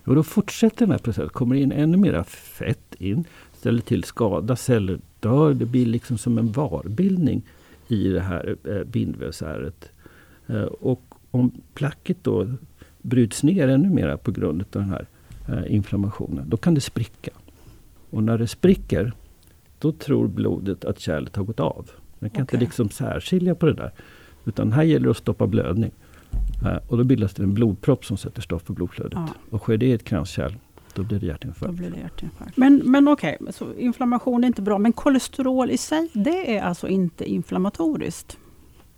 Och 0.06 0.16
då 0.16 0.24
fortsätter 0.24 0.80
den 0.80 0.92
här 0.92 0.98
processen. 0.98 1.30
kommer 1.30 1.56
in 1.56 1.72
ännu 1.72 1.98
mer 1.98 2.24
fett 2.24 2.96
in. 2.98 3.24
Ställer 3.54 3.82
till 3.82 4.04
skada, 4.04 4.56
celler 4.56 5.00
dör. 5.20 5.54
Det 5.54 5.66
blir 5.66 5.86
liksom 5.86 6.18
som 6.18 6.38
en 6.38 6.52
varbildning 6.52 7.42
i 7.88 8.10
det 8.10 8.22
här 8.22 8.56
eh. 8.64 8.82
Eh, 10.48 10.62
och 10.63 11.01
om 11.32 11.51
placket 11.74 12.18
då 12.24 12.48
bryts 13.01 13.44
ner 13.44 13.68
ännu 13.68 13.89
mer 13.89 14.18
på 14.18 14.32
grund 14.32 14.62
av 14.62 14.68
den 14.72 14.89
här 14.89 15.08
eh, 15.50 15.75
inflammationen, 15.75 16.50
då 16.50 16.58
kan 16.58 16.74
det 16.74 16.82
spricka. 16.82 17.32
Och 18.10 18.24
när 18.24 18.38
det 18.38 18.48
spricker, 18.48 19.13
då 19.80 19.92
tror 19.92 20.27
blodet 20.27 20.86
att 20.86 21.00
kärlet 21.00 21.36
har 21.36 21.44
gått 21.44 21.60
av. 21.60 21.89
Man 22.20 22.30
kan 22.30 22.44
Okej. 22.44 22.56
inte 22.56 22.58
liksom 22.58 22.89
särskilja 22.89 23.56
på 23.56 23.66
det 23.66 23.74
där. 23.74 23.92
Utan 24.46 24.72
här 24.72 24.84
gäller 24.84 25.06
det 25.06 25.12
att 25.12 25.18
stoppa 25.18 25.48
blödning. 25.48 25.92
Eh, 26.66 26.77
och 26.88 26.98
då 26.98 27.04
bildas 27.04 27.34
det 27.34 27.44
en 27.44 27.54
blodpropp 27.54 28.06
som 28.06 28.18
sätter 28.18 28.42
stopp 28.42 28.66
för 28.66 28.74
blodflödet. 28.74 29.13
Ja. 29.16 29.27
Och 29.50 29.62
sker 29.62 29.77
det 29.77 29.86
i 29.86 29.92
ett 29.94 30.04
kranskärl, 30.04 30.54
då 30.94 31.04
blir 31.04 31.20
det 31.20 31.25
Då 31.25 31.27
hjärtinfarkt. 31.32 31.74
blir 31.74 31.89
det 31.89 31.98
hjärtinfarkt. 32.00 32.58
Men, 32.58 32.82
men 32.86 33.08
okej, 33.08 33.38
så 33.50 33.74
inflammation 33.74 34.44
är 34.44 34.48
inte 34.48 34.62
bra. 34.62 34.77
Men 34.77 34.94
kolesterol 34.94 35.72
i 35.72 35.77
sig, 35.77 36.10
det 36.13 36.58
är 36.58 36.62
alltså 36.62 36.88
inte 36.88 37.32
inflammatoriskt? 37.32 38.38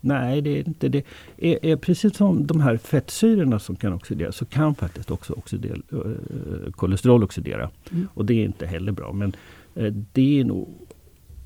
Nej, 0.01 0.41
det 0.41 0.50
är 0.50 0.68
inte 0.68 0.89
det. 0.89 1.03
Är, 1.38 1.65
är 1.65 1.75
precis 1.75 2.18
som 2.18 2.48
de 2.48 2.62
här 2.62 2.77
fettsyrorna 2.77 3.60
som 3.60 3.75
kan 3.75 3.94
oxidera, 3.94 4.32
så 4.32 4.46
kan 4.46 4.75
faktiskt 4.75 5.12
också 5.12 5.34
oxidera, 5.34 5.77
eh, 5.91 6.72
kolesterol 6.72 7.24
oxidera. 7.24 7.70
Mm. 7.91 8.08
Och 8.13 8.25
det 8.25 8.34
är 8.34 8.46
inte 8.46 8.65
heller 8.65 8.91
bra. 8.91 9.13
Men 9.13 9.36
eh, 9.75 9.94
det 10.13 10.39
är 10.39 10.44
nog 10.44 10.70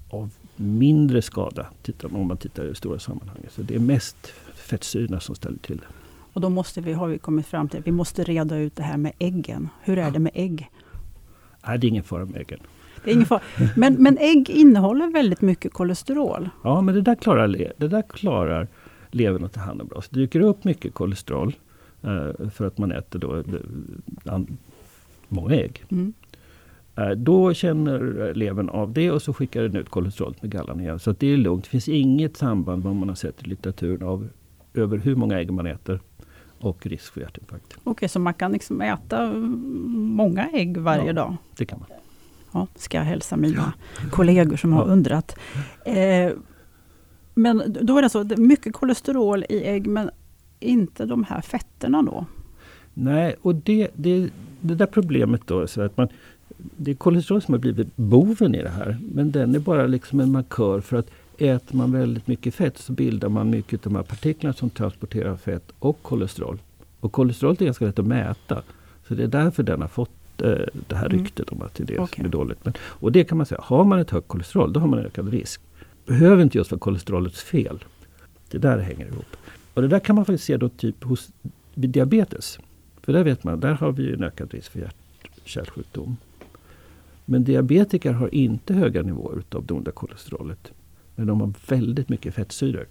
av 0.09 0.31
mindre 0.55 1.21
skada 1.21 1.67
tittar 1.81 2.15
om 2.15 2.27
man 2.27 2.37
tittar 2.37 2.65
i 2.65 2.67
det 2.67 2.75
stora 2.75 2.99
sammanhanget. 2.99 3.51
Så 3.51 3.61
det 3.61 3.75
är 3.75 3.79
mest 3.79 4.27
fettsyrorna 4.55 5.19
som 5.19 5.35
ställer 5.35 5.57
till 5.57 5.77
det. 5.77 5.87
Och 6.33 6.41
då 6.41 6.49
måste 6.49 6.81
vi, 6.81 6.93
har 6.93 7.07
vi 7.07 7.17
kommit 7.17 7.45
fram 7.45 7.69
till 7.69 7.79
att 7.79 7.87
vi 7.87 7.91
måste 7.91 8.23
reda 8.23 8.57
ut 8.57 8.75
det 8.75 8.83
här 8.83 8.97
med 8.97 9.11
äggen. 9.19 9.69
Hur 9.81 9.97
är 9.97 10.11
det 10.11 10.19
med 10.19 10.31
ägg? 10.35 10.69
Nej, 11.67 11.79
det 11.79 11.87
är 11.87 11.89
ingen 11.89 12.03
fara 12.03 12.25
med 12.25 12.41
äggen. 12.41 12.59
Det 13.03 13.11
är 13.11 13.13
ingen 13.13 13.25
fara. 13.25 13.41
Men, 13.75 13.93
men 13.93 14.17
ägg 14.17 14.49
innehåller 14.49 15.07
väldigt 15.13 15.41
mycket 15.41 15.73
kolesterol. 15.73 16.49
Ja, 16.63 16.81
men 16.81 16.95
det 16.95 17.01
där 17.01 17.15
klarar, 17.15 17.47
det 17.77 17.87
där 17.87 18.01
klarar 18.01 18.67
levern 19.11 19.43
att 19.43 19.53
ta 19.53 19.59
hand 19.61 19.81
om 19.81 19.87
bra. 19.87 20.01
Så 20.01 20.07
det 20.11 20.19
dyker 20.19 20.39
upp 20.39 20.63
mycket 20.63 20.93
kolesterol 20.93 21.53
eh, 22.01 22.49
för 22.49 22.67
att 22.67 22.77
man 22.77 22.91
äter 22.91 23.19
då, 23.19 23.37
eh, 23.37 23.43
an, 24.33 24.57
många 25.27 25.55
ägg. 25.55 25.83
Mm. 25.91 26.13
Eh, 26.95 27.09
Då 27.09 27.53
känner 27.53 28.33
levern 28.33 28.69
av 28.69 28.93
det 28.93 29.11
och 29.11 29.21
så 29.21 29.33
skickar 29.33 29.61
den 29.61 29.75
ut 29.75 29.89
kolesterolet 29.89 30.41
med 30.41 30.51
gallan 30.51 30.79
igen. 30.79 30.99
Så 30.99 31.11
det 31.11 31.27
är 31.27 31.37
lugnt. 31.37 31.63
Det 31.63 31.69
finns 31.69 31.87
inget 31.89 32.37
samband 32.37 32.83
vad 32.83 32.95
man 32.95 33.09
har 33.09 33.15
sett 33.15 33.43
i 33.43 33.49
litteraturen 33.49 34.07
av 34.07 34.27
över 34.73 34.97
hur 34.97 35.15
många 35.15 35.39
ägg 35.39 35.51
man 35.51 35.65
äter 35.67 35.99
och 36.59 36.85
risk 36.87 37.13
för 37.13 37.21
hjärtinfarkt. 37.21 37.77
Okej, 37.83 38.09
så 38.09 38.19
man 38.19 38.33
kan 38.33 38.51
liksom 38.51 38.81
äta 38.81 39.33
många 39.93 40.49
ägg 40.53 40.77
varje 40.77 41.05
Ja. 41.07 41.13
dag? 41.13 41.35
Det 41.57 41.65
kan 41.65 41.79
man. 41.79 41.87
Ja, 42.53 42.67
ska 42.75 42.97
jag 42.97 43.03
hälsa 43.05 43.37
mina 43.37 43.73
kollegor 44.11 44.57
som 44.57 44.73
har 44.73 44.85
Ja. 44.87 44.91
undrat. 44.91 45.35
Eh, 45.85 46.31
men 47.35 47.63
då 47.81 47.97
är 47.97 48.01
det 48.01 48.09
så, 48.09 48.23
mycket 48.37 48.73
kolesterol 48.73 49.43
i 49.49 49.63
ägg, 49.63 49.87
men 49.87 50.09
inte 50.59 51.05
de 51.05 51.23
här 51.23 51.41
fetterna 51.41 52.01
då? 52.01 52.25
Nej, 52.93 53.35
och 53.41 53.55
det, 53.55 53.87
det, 53.93 54.29
det 54.61 54.75
där 54.75 54.85
problemet 54.85 55.41
då, 55.45 55.67
så 55.67 55.81
att 55.81 55.97
man, 55.97 56.07
det 56.57 56.91
är 56.91 56.95
kolesterol 56.95 57.41
som 57.41 57.53
har 57.53 57.59
blivit 57.59 57.95
boven 57.95 58.55
i 58.55 58.61
det 58.63 58.69
här. 58.69 58.97
Men 59.13 59.31
den 59.31 59.55
är 59.55 59.59
bara 59.59 59.87
liksom 59.87 60.19
en 60.19 60.31
markör 60.31 60.81
för 60.81 60.97
att 60.97 61.07
äter 61.37 61.75
man 61.77 61.91
väldigt 61.91 62.27
mycket 62.27 62.55
fett 62.55 62.77
så 62.77 62.93
bildar 62.93 63.29
man 63.29 63.49
mycket 63.49 63.85
av 63.87 63.93
de 63.93 63.95
här 63.97 64.03
partiklarna 64.03 64.53
som 64.53 64.69
transporterar 64.69 65.37
fett 65.37 65.71
och 65.79 66.01
kolesterol. 66.03 66.57
Och 66.99 67.11
kolesterol 67.11 67.55
är 67.59 67.65
ganska 67.65 67.85
lätt 67.85 67.99
att 67.99 68.05
mäta. 68.07 68.61
Så 69.07 69.13
det 69.13 69.23
är 69.23 69.27
därför 69.27 69.63
den 69.63 69.81
har 69.81 69.87
fått 69.87 70.11
det 70.87 70.95
här 70.95 71.05
Mm. 71.05 71.17
ryktet 71.23 71.49
om 71.49 71.61
att 71.61 71.73
det 71.75 71.83
är 71.83 71.87
det 71.87 71.99
Okej. 71.99 72.15
som 72.15 72.25
är 72.25 72.29
dåligt. 72.29 72.65
Men, 72.65 72.73
och 72.79 73.11
det 73.11 73.23
kan 73.23 73.37
man 73.37 73.45
säga, 73.47 73.61
har 73.63 73.83
man 73.83 73.99
ett 73.99 74.09
högt 74.09 74.27
kolesterol 74.27 74.73
då 74.73 74.79
har 74.79 74.87
man 74.87 74.99
en 74.99 75.05
ökad 75.05 75.29
risk. 75.29 75.61
Behöver 76.05 76.43
inte 76.43 76.57
just 76.57 76.71
vara 76.71 76.79
kolesterolets 76.79 77.43
fel. 77.43 77.83
Det 78.51 78.57
där 78.57 78.77
hänger 78.79 79.05
ihop. 79.05 79.25
Och 79.73 79.81
det 79.81 79.87
där 79.87 79.99
kan 79.99 80.15
man 80.15 80.25
faktiskt 80.25 80.43
se 80.43 80.57
då 80.57 80.69
typ 80.69 81.03
hos 81.03 81.29
vid 81.73 81.89
diabetes. 81.89 82.59
För 83.01 83.13
där 83.13 83.23
vet 83.23 83.43
man, 83.43 83.59
där 83.59 83.73
har 83.73 83.91
vi 83.91 84.13
en 84.13 84.23
ökad 84.23 84.53
risk 84.53 84.71
för 84.71 84.79
hjärt-kärlsjukdom. 84.79 86.17
Men 87.25 87.43
diabetiker 87.43 88.11
har 88.13 88.35
inte 88.35 88.73
höga 88.73 89.01
nivåer 89.01 89.37
utav 89.39 89.65
det 89.65 89.73
onda 89.73 89.91
kolesterolet. 89.91 90.71
Men 91.15 91.27
de 91.27 91.41
har 91.41 91.53
väldigt 91.67 92.09
mycket 92.09 92.35
fettsyror. 92.35 92.87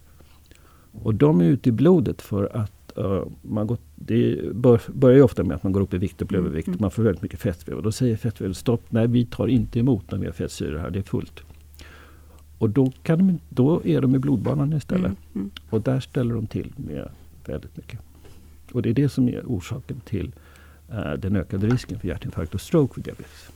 Och 1.01 1.15
de 1.15 1.41
är 1.41 1.45
ute 1.45 1.69
i 1.69 1.71
blodet 1.71 2.21
för 2.21 2.55
att 2.57 2.82
uh, 2.97 3.23
man 3.41 3.67
går, 3.67 3.77
det 3.95 4.39
bör, 4.55 4.81
börjar 4.93 5.21
ofta 5.23 5.43
med 5.43 5.55
att 5.55 5.63
man 5.63 5.71
går 5.71 5.81
upp 5.81 5.93
i 5.93 5.97
vikt 5.97 6.21
och 6.21 6.27
blir 6.27 6.39
Mm, 6.39 6.47
övervikt. 6.47 6.67
mm. 6.67 6.77
Man 6.81 6.91
får 6.91 7.03
väldigt 7.03 7.21
mycket 7.21 7.39
fettväv. 7.39 7.75
Och 7.75 7.83
då 7.83 7.91
säger 7.91 8.15
fettväven 8.17 8.53
stopp, 8.55 8.81
nej 8.89 9.07
vi 9.07 9.25
tar 9.25 9.47
inte 9.47 9.79
emot 9.79 10.11
när 10.11 10.17
vi 10.19 10.25
har 10.25 10.33
fettsyror 10.33 10.77
här, 10.77 10.89
det 10.89 10.99
är 10.99 11.03
fullt. 11.03 11.41
Och 12.57 12.69
då, 12.69 12.91
kan 13.03 13.17
de, 13.27 13.39
då 13.49 13.81
är 13.85 14.01
de 14.01 14.15
i 14.15 14.19
blodbanan 14.19 14.73
istället. 14.73 15.05
Mm, 15.05 15.15
mm. 15.35 15.51
Och 15.69 15.81
där 15.81 15.99
ställer 15.99 16.35
de 16.35 16.47
till 16.47 16.73
med 16.75 17.09
väldigt 17.45 17.77
mycket. 17.77 17.99
Och 18.71 18.81
det 18.81 18.89
är 18.89 18.93
det 18.93 19.09
som 19.09 19.27
är 19.29 19.41
orsaken 19.45 19.99
till 20.05 20.31
eh, 20.91 21.13
den 21.13 21.35
ökade 21.35 21.67
risken 21.67 21.99
för 21.99 22.07
hjärtinfarkt 22.07 22.53
och 22.55 22.61
stroke 22.61 22.93
vid 22.95 23.05
diabetes. 23.05 23.51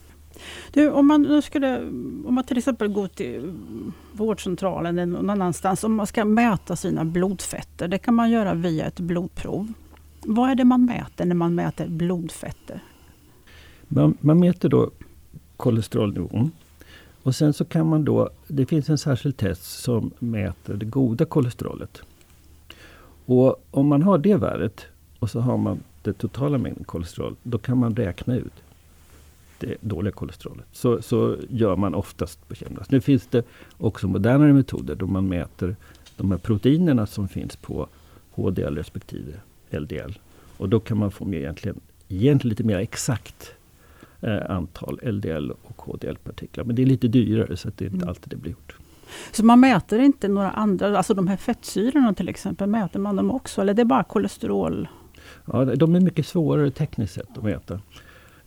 Du, 0.72 0.90
om 0.90 1.06
man 1.06 1.22
nu 1.22 1.42
skulle, 1.42 1.78
om 2.26 2.34
man 2.34 2.44
till 2.44 2.58
exempel 2.58 2.88
går 2.88 3.08
till 3.08 3.52
vårdcentralen 4.12 4.98
eller 4.98 5.12
någon 5.12 5.30
annanstans, 5.30 5.84
om 5.84 5.94
man 5.94 6.06
ska 6.06 6.24
mäta 6.24 6.76
sina 6.76 7.04
blodfetter, 7.04 7.88
det 7.88 7.98
kan 7.98 8.14
man 8.14 8.30
göra 8.30 8.54
via 8.54 8.86
ett 8.86 9.00
blodprov. 9.00 9.72
Vad 10.20 10.50
är 10.50 10.54
det 10.54 10.64
man 10.64 10.84
mäter 10.84 11.24
när 11.24 11.34
man 11.34 11.54
mäter 11.54 11.88
blodfetter? 11.88 12.80
Man, 13.88 14.16
man 14.20 14.40
mäter 14.40 14.68
då 14.68 14.90
kolesterolnivån. 15.56 16.50
Och 17.22 17.34
sen 17.34 17.52
så 17.52 17.64
kan 17.64 17.86
man 17.86 18.04
då, 18.04 18.30
det 18.46 18.66
finns 18.66 18.88
en 18.88 18.98
särskild 18.98 19.36
test 19.36 19.80
som 19.80 20.10
mäter 20.18 20.74
det 20.74 20.86
goda 20.86 21.24
kolesterolet. 21.24 22.02
Och 23.26 23.56
om 23.70 23.86
man 23.86 24.02
har 24.02 24.18
det 24.18 24.36
värdet 24.36 24.86
och 25.18 25.30
så 25.30 25.40
har 25.40 25.56
man 25.56 25.80
det 26.02 26.12
totala 26.12 26.58
mängden 26.58 26.84
kolesterol, 26.84 27.36
då 27.42 27.58
kan 27.58 27.78
man 27.78 27.96
räkna 27.96 28.36
ut 28.36 28.52
det 29.58 29.76
dåliga 29.80 30.12
kolesterolet. 30.12 30.66
Så, 30.72 31.02
så 31.02 31.36
gör 31.48 31.76
man 31.76 31.94
oftast 31.94 32.48
på 32.48 32.54
kemtest. 32.54 32.90
Nu 32.90 33.00
finns 33.00 33.26
det 33.26 33.42
också 33.78 34.08
modernare 34.08 34.52
metoder 34.52 34.94
då 34.94 35.06
man 35.06 35.28
mäter 35.28 35.76
de 36.16 36.30
här 36.30 36.38
proteinerna 36.38 37.06
som 37.06 37.28
finns 37.28 37.56
på 37.56 37.88
HDL 38.30 38.74
respektive 38.76 39.32
LDL. 39.70 40.18
Och 40.56 40.68
då 40.68 40.80
kan 40.80 40.98
man 40.98 41.10
få 41.10 41.24
med 41.24 41.38
egentligen, 41.40 41.80
egentligen 42.08 42.48
lite 42.50 42.64
mer 42.64 42.78
exakt 42.78 43.52
eh, 44.20 44.50
antal 44.50 45.00
LDL 45.02 45.50
och 45.62 45.82
HDL-partiklar. 45.82 46.64
Men 46.64 46.76
det 46.76 46.82
är 46.82 46.86
lite 46.86 47.08
dyrare 47.08 47.56
så 47.56 47.68
att 47.68 47.76
det 47.78 47.84
är 47.84 47.86
inte 47.86 47.96
Mm. 47.96 48.08
alltid 48.08 48.28
det 48.30 48.36
blir 48.36 48.52
gjort. 48.52 48.76
Så 49.32 49.44
man 49.44 49.60
mäter 49.60 49.98
inte 50.00 50.28
några 50.28 50.50
andra, 50.50 50.96
alltså 50.96 51.14
de 51.14 51.28
här 51.28 51.36
fettsyrorna 51.36 52.14
till 52.14 52.28
exempel, 52.28 52.68
mäter 52.68 53.00
man 53.00 53.16
dem 53.16 53.30
också? 53.30 53.60
Eller 53.60 53.74
det 53.74 53.82
är 53.82 53.84
bara 53.86 54.04
kolesterol? 54.04 54.88
Ja, 55.44 55.64
de 55.64 55.94
är 55.94 56.00
mycket 56.00 56.26
svårare 56.26 56.70
tekniskt 56.70 57.14
sett 57.14 57.38
att 57.38 57.44
mäta. 57.44 57.80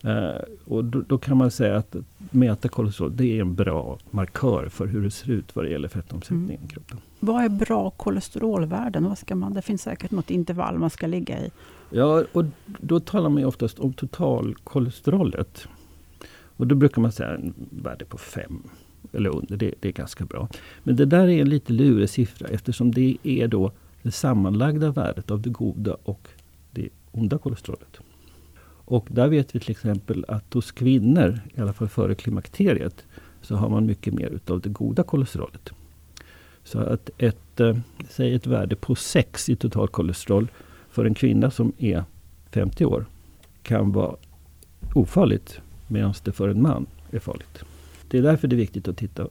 Eh, 0.02 0.42
och 0.64 0.84
då, 0.84 1.00
då 1.00 1.18
kan 1.18 1.36
man 1.36 1.50
säga 1.50 1.76
att 1.76 1.96
mäta 2.30 2.68
kolesterol 2.68 3.16
det 3.16 3.36
är 3.36 3.40
en 3.40 3.54
bra 3.54 3.98
markör 4.10 4.68
för 4.68 4.86
hur 4.86 5.02
det 5.02 5.10
ser 5.10 5.30
ut 5.30 5.56
vad 5.56 5.64
det 5.64 5.70
gäller 5.70 5.88
fettomsättningen 5.88 6.64
i 6.64 6.68
kroppen. 6.68 6.98
Vad 7.20 7.44
är 7.44 7.48
bra 7.48 7.90
kolesterolvärden? 7.90 9.04
Vad 9.04 9.18
ska 9.18 9.34
man, 9.34 9.54
det 9.54 9.62
finns 9.62 9.82
säkert 9.82 10.10
något 10.10 10.30
intervall 10.30 10.78
man 10.78 10.90
ska 10.90 11.06
ligga 11.06 11.40
i. 11.40 11.50
Ja, 11.90 12.24
och 12.32 12.44
då 12.64 13.00
talar 13.00 13.28
man 13.28 13.44
oftast 13.44 13.78
om 13.78 13.92
totalkolesterolet. 13.92 15.68
Och 16.56 16.66
då 16.66 16.74
brukar 16.74 17.02
man 17.02 17.12
säga 17.12 17.34
en 17.34 17.54
värde 17.70 18.04
på 18.04 18.18
5 18.18 18.62
eller 19.12 19.30
under. 19.30 19.56
Det, 19.56 19.74
det 19.80 19.88
är 19.88 19.92
ganska 19.92 20.24
bra. 20.24 20.48
Men 20.82 20.96
det 20.96 21.04
där 21.04 21.28
är 21.28 21.40
en 21.40 21.48
lite 21.48 21.72
lurig 21.72 22.10
siffra 22.10 22.48
eftersom 22.48 22.90
det 22.90 23.16
är 23.22 23.48
då 23.48 23.72
det 24.02 24.10
sammanlagda 24.10 24.90
värdet 24.90 25.30
av 25.30 25.40
det 25.40 25.50
goda 25.50 25.96
och 26.02 26.28
det 26.70 26.88
onda 27.12 27.38
kolesterolet. 27.38 28.00
Och 28.92 29.06
där 29.10 29.28
vet 29.28 29.54
vi 29.54 29.60
till 29.60 29.70
exempel 29.70 30.24
att 30.28 30.54
hos 30.54 30.72
kvinnor, 30.72 31.40
i 31.54 31.60
alla 31.60 31.72
fall 31.72 31.88
före 31.88 32.14
klimakteriet, 32.14 33.04
så 33.42 33.56
har 33.56 33.68
man 33.68 33.86
mycket 33.86 34.14
mer 34.14 34.26
utav 34.26 34.60
det 34.60 34.68
goda 34.68 35.02
kolesterolet. 35.02 35.70
Så 36.64 36.78
att 36.78 37.10
ett, 37.18 37.60
eh, 37.60 37.76
säg 38.08 38.34
ett 38.34 38.46
värde 38.46 38.76
på 38.76 38.94
6 38.94 39.48
i 39.48 39.56
totalkolesterol 39.56 40.50
för 40.90 41.04
en 41.04 41.14
kvinna 41.14 41.50
som 41.50 41.72
är 41.78 42.04
50 42.50 42.84
år 42.84 43.06
kan 43.62 43.92
vara 43.92 44.16
ofarligt 44.94 45.60
medan 45.88 46.14
det 46.24 46.32
för 46.32 46.48
en 46.48 46.62
man 46.62 46.86
är 47.10 47.18
farligt. 47.18 47.64
Det 48.08 48.18
är 48.18 48.22
därför 48.22 48.48
det 48.48 48.56
är 48.56 48.58
viktigt 48.58 48.88
att 48.88 48.96
titta 48.96 49.28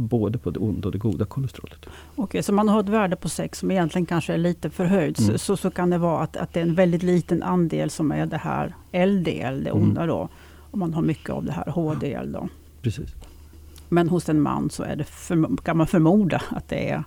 både 0.00 0.38
på 0.38 0.50
det 0.50 0.58
onda 0.60 0.88
och 0.88 0.92
det 0.92 0.98
goda 0.98 1.24
kolesterolet. 1.24 1.86
Okej, 2.16 2.42
så 2.42 2.52
man 2.52 2.68
har 2.68 2.80
ett 2.80 2.88
värde 2.88 3.16
på 3.16 3.28
6 3.28 3.58
som 3.58 3.70
egentligen 3.70 4.06
kanske 4.06 4.34
är 4.34 4.38
lite 4.38 4.70
förhöjt. 4.70 5.18
Mm. 5.18 5.38
Så, 5.38 5.56
så 5.56 5.70
kan 5.70 5.90
det 5.90 5.98
vara 5.98 6.22
att, 6.22 6.36
att 6.36 6.52
det 6.52 6.60
är 6.60 6.64
en 6.64 6.74
väldigt 6.74 7.02
liten 7.02 7.42
andel 7.42 7.90
som 7.90 8.12
är 8.12 8.26
det 8.26 8.36
här 8.36 8.74
LDL, 9.06 9.64
det 9.64 9.70
Mm. 9.70 9.82
onda 9.82 10.06
då. 10.06 10.28
Och 10.70 10.78
man 10.78 10.94
har 10.94 11.02
mycket 11.02 11.30
av 11.30 11.44
det 11.44 11.52
här 11.52 11.70
HDL 11.70 12.32
då. 12.32 12.48
Precis. 12.82 13.08
Men 13.88 14.08
hos 14.08 14.28
en 14.28 14.40
man 14.40 14.70
så 14.70 14.82
är 14.82 14.96
det 14.96 15.04
för, 15.04 15.56
kan 15.64 15.76
man 15.76 15.86
förmoda 15.86 16.42
att 16.50 16.68
det 16.68 16.90
är 16.90 17.04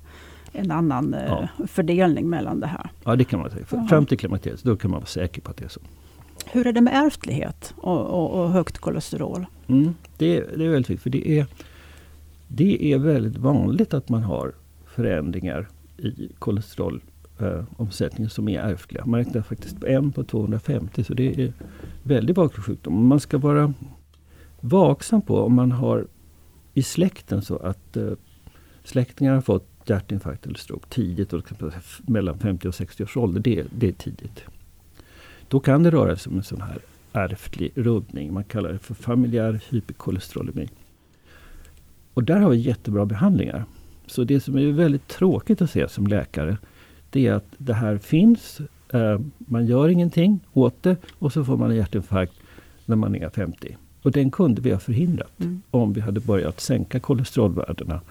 en 0.52 0.72
annan 0.72 1.14
eh, 1.14 1.26
Ja. 1.58 1.66
fördelning 1.68 2.30
mellan 2.30 2.60
det 2.60 2.68
här. 2.68 2.90
Ja, 3.04 3.16
det 3.16 3.24
kan 3.24 3.40
man 3.40 3.50
säga. 3.50 3.66
Fram 3.90 4.06
till 4.06 4.18
klimakteriet, 4.18 4.64
då 4.64 4.76
kan 4.76 4.92
man 4.92 5.00
vara 5.00 5.06
säker 5.08 5.42
på 5.42 5.52
att 5.52 5.58
det 5.58 5.66
är 5.66 5.70
så. 5.70 5.80
Hur 6.46 6.68
är 6.68 6.74
det 6.74 6.82
med 6.82 6.94
ärftlighet 7.06 7.74
och, 7.78 8.00
och, 8.02 8.44
och 8.44 8.50
högt 8.52 8.78
kolesterol? 8.78 9.46
Mm, 9.68 9.96
det, 10.18 10.38
är- 10.38 10.58
det 10.58 10.66
är 10.66 10.70
väldigt 10.70 10.90
viktigt. 10.90 11.04
För 11.04 11.10
det 11.10 11.40
är, 11.40 11.46
det 12.56 12.94
är 12.94 12.98
väldigt 12.98 13.38
vanligt 13.38 13.94
att 13.94 14.10
man 14.10 14.24
har 14.24 14.54
förändringar 14.86 15.68
i 15.98 16.30
kolesterolomsättningen 16.40 18.30
som 18.30 18.50
är 18.50 18.60
ärftliga. 18.60 19.06
Man 19.06 19.18
räknar 19.26 19.42
faktiskt 19.42 19.80
på 19.80 19.88
en 19.88 20.12
på 20.12 20.24
250 20.24 21.04
så 21.04 21.14
det 21.14 21.40
är 21.40 21.54
väldigt 22.04 22.38
vanlig 22.38 22.56
sjukdom. 22.56 23.08
Man 23.08 23.20
ska 23.20 23.38
vara 23.38 23.74
vaksam 24.60 25.22
på 25.22 25.40
om 25.40 25.54
man 25.54 25.72
har 25.72 26.08
i 26.74 26.84
släkten 26.84 27.42
så 27.42 27.58
att 27.58 27.98
eh, 27.98 28.12
släktingar 28.84 29.34
har 29.34 29.42
fått 29.42 29.68
hjärtinfarkt 29.86 30.46
eller 30.46 30.58
stroke 30.58 30.90
tidigt, 30.90 31.34
och 31.34 31.52
mellan 32.02 32.40
50 32.40 32.68
och 32.68 32.76
60 32.76 33.04
års 33.04 33.18
ålder. 33.18 33.42
Det, 33.42 33.66
det 33.76 33.88
är 33.88 33.92
tidigt. 33.92 34.44
Då 35.48 35.60
kan 35.60 35.84
det 35.84 35.92
röra 35.92 36.16
sig 36.16 36.32
om 36.32 36.38
en 36.38 36.44
sån 36.44 36.62
här 36.62 36.80
ärftlig 37.14 37.72
rubbning. 37.76 38.34
Man 38.34 38.44
kallar 38.44 38.74
det 38.74 38.80
för 38.80 38.94
familjär 38.94 39.62
hyperkolesterolemi. 39.70 40.70
Och 42.14 42.24
där 42.24 42.40
har 42.40 42.50
vi 42.50 42.58
jättebra 42.58 43.06
behandlingar. 43.06 43.66
Så 44.06 44.24
det 44.24 44.40
som 44.40 44.58
är 44.58 44.72
väldigt 44.72 45.08
tråkigt 45.08 45.62
att 45.62 45.72
se 45.72 45.88
som 45.90 46.08
läkare, 46.08 46.58
det 47.10 47.28
är 47.28 47.34
att 47.34 47.48
det 47.58 47.74
här 47.74 47.98
finns. 47.98 48.62
Eh, 48.94 49.20
man 49.38 49.66
gör 49.66 49.90
ingenting 49.90 50.40
åt 50.54 50.84
det 50.84 50.96
och 51.20 51.34
så 51.34 51.46
får 51.46 51.58
man 51.58 51.72
en 51.72 51.78
hjärtinfarkt 51.78 52.34
när 52.86 52.96
man 52.96 53.16
är 53.16 53.30
50. 53.30 53.78
Och 54.02 54.12
den 54.12 54.32
kunde 54.32 54.62
vi 54.62 54.72
ha 54.72 54.80
förhindrat 54.80 55.40
Mm. 55.40 55.62
om 55.72 55.94
vi 55.94 56.02
hade 56.02 56.20
börjat 56.20 56.62
sänka 56.62 57.00
kolesterolvärdena 57.00 58.02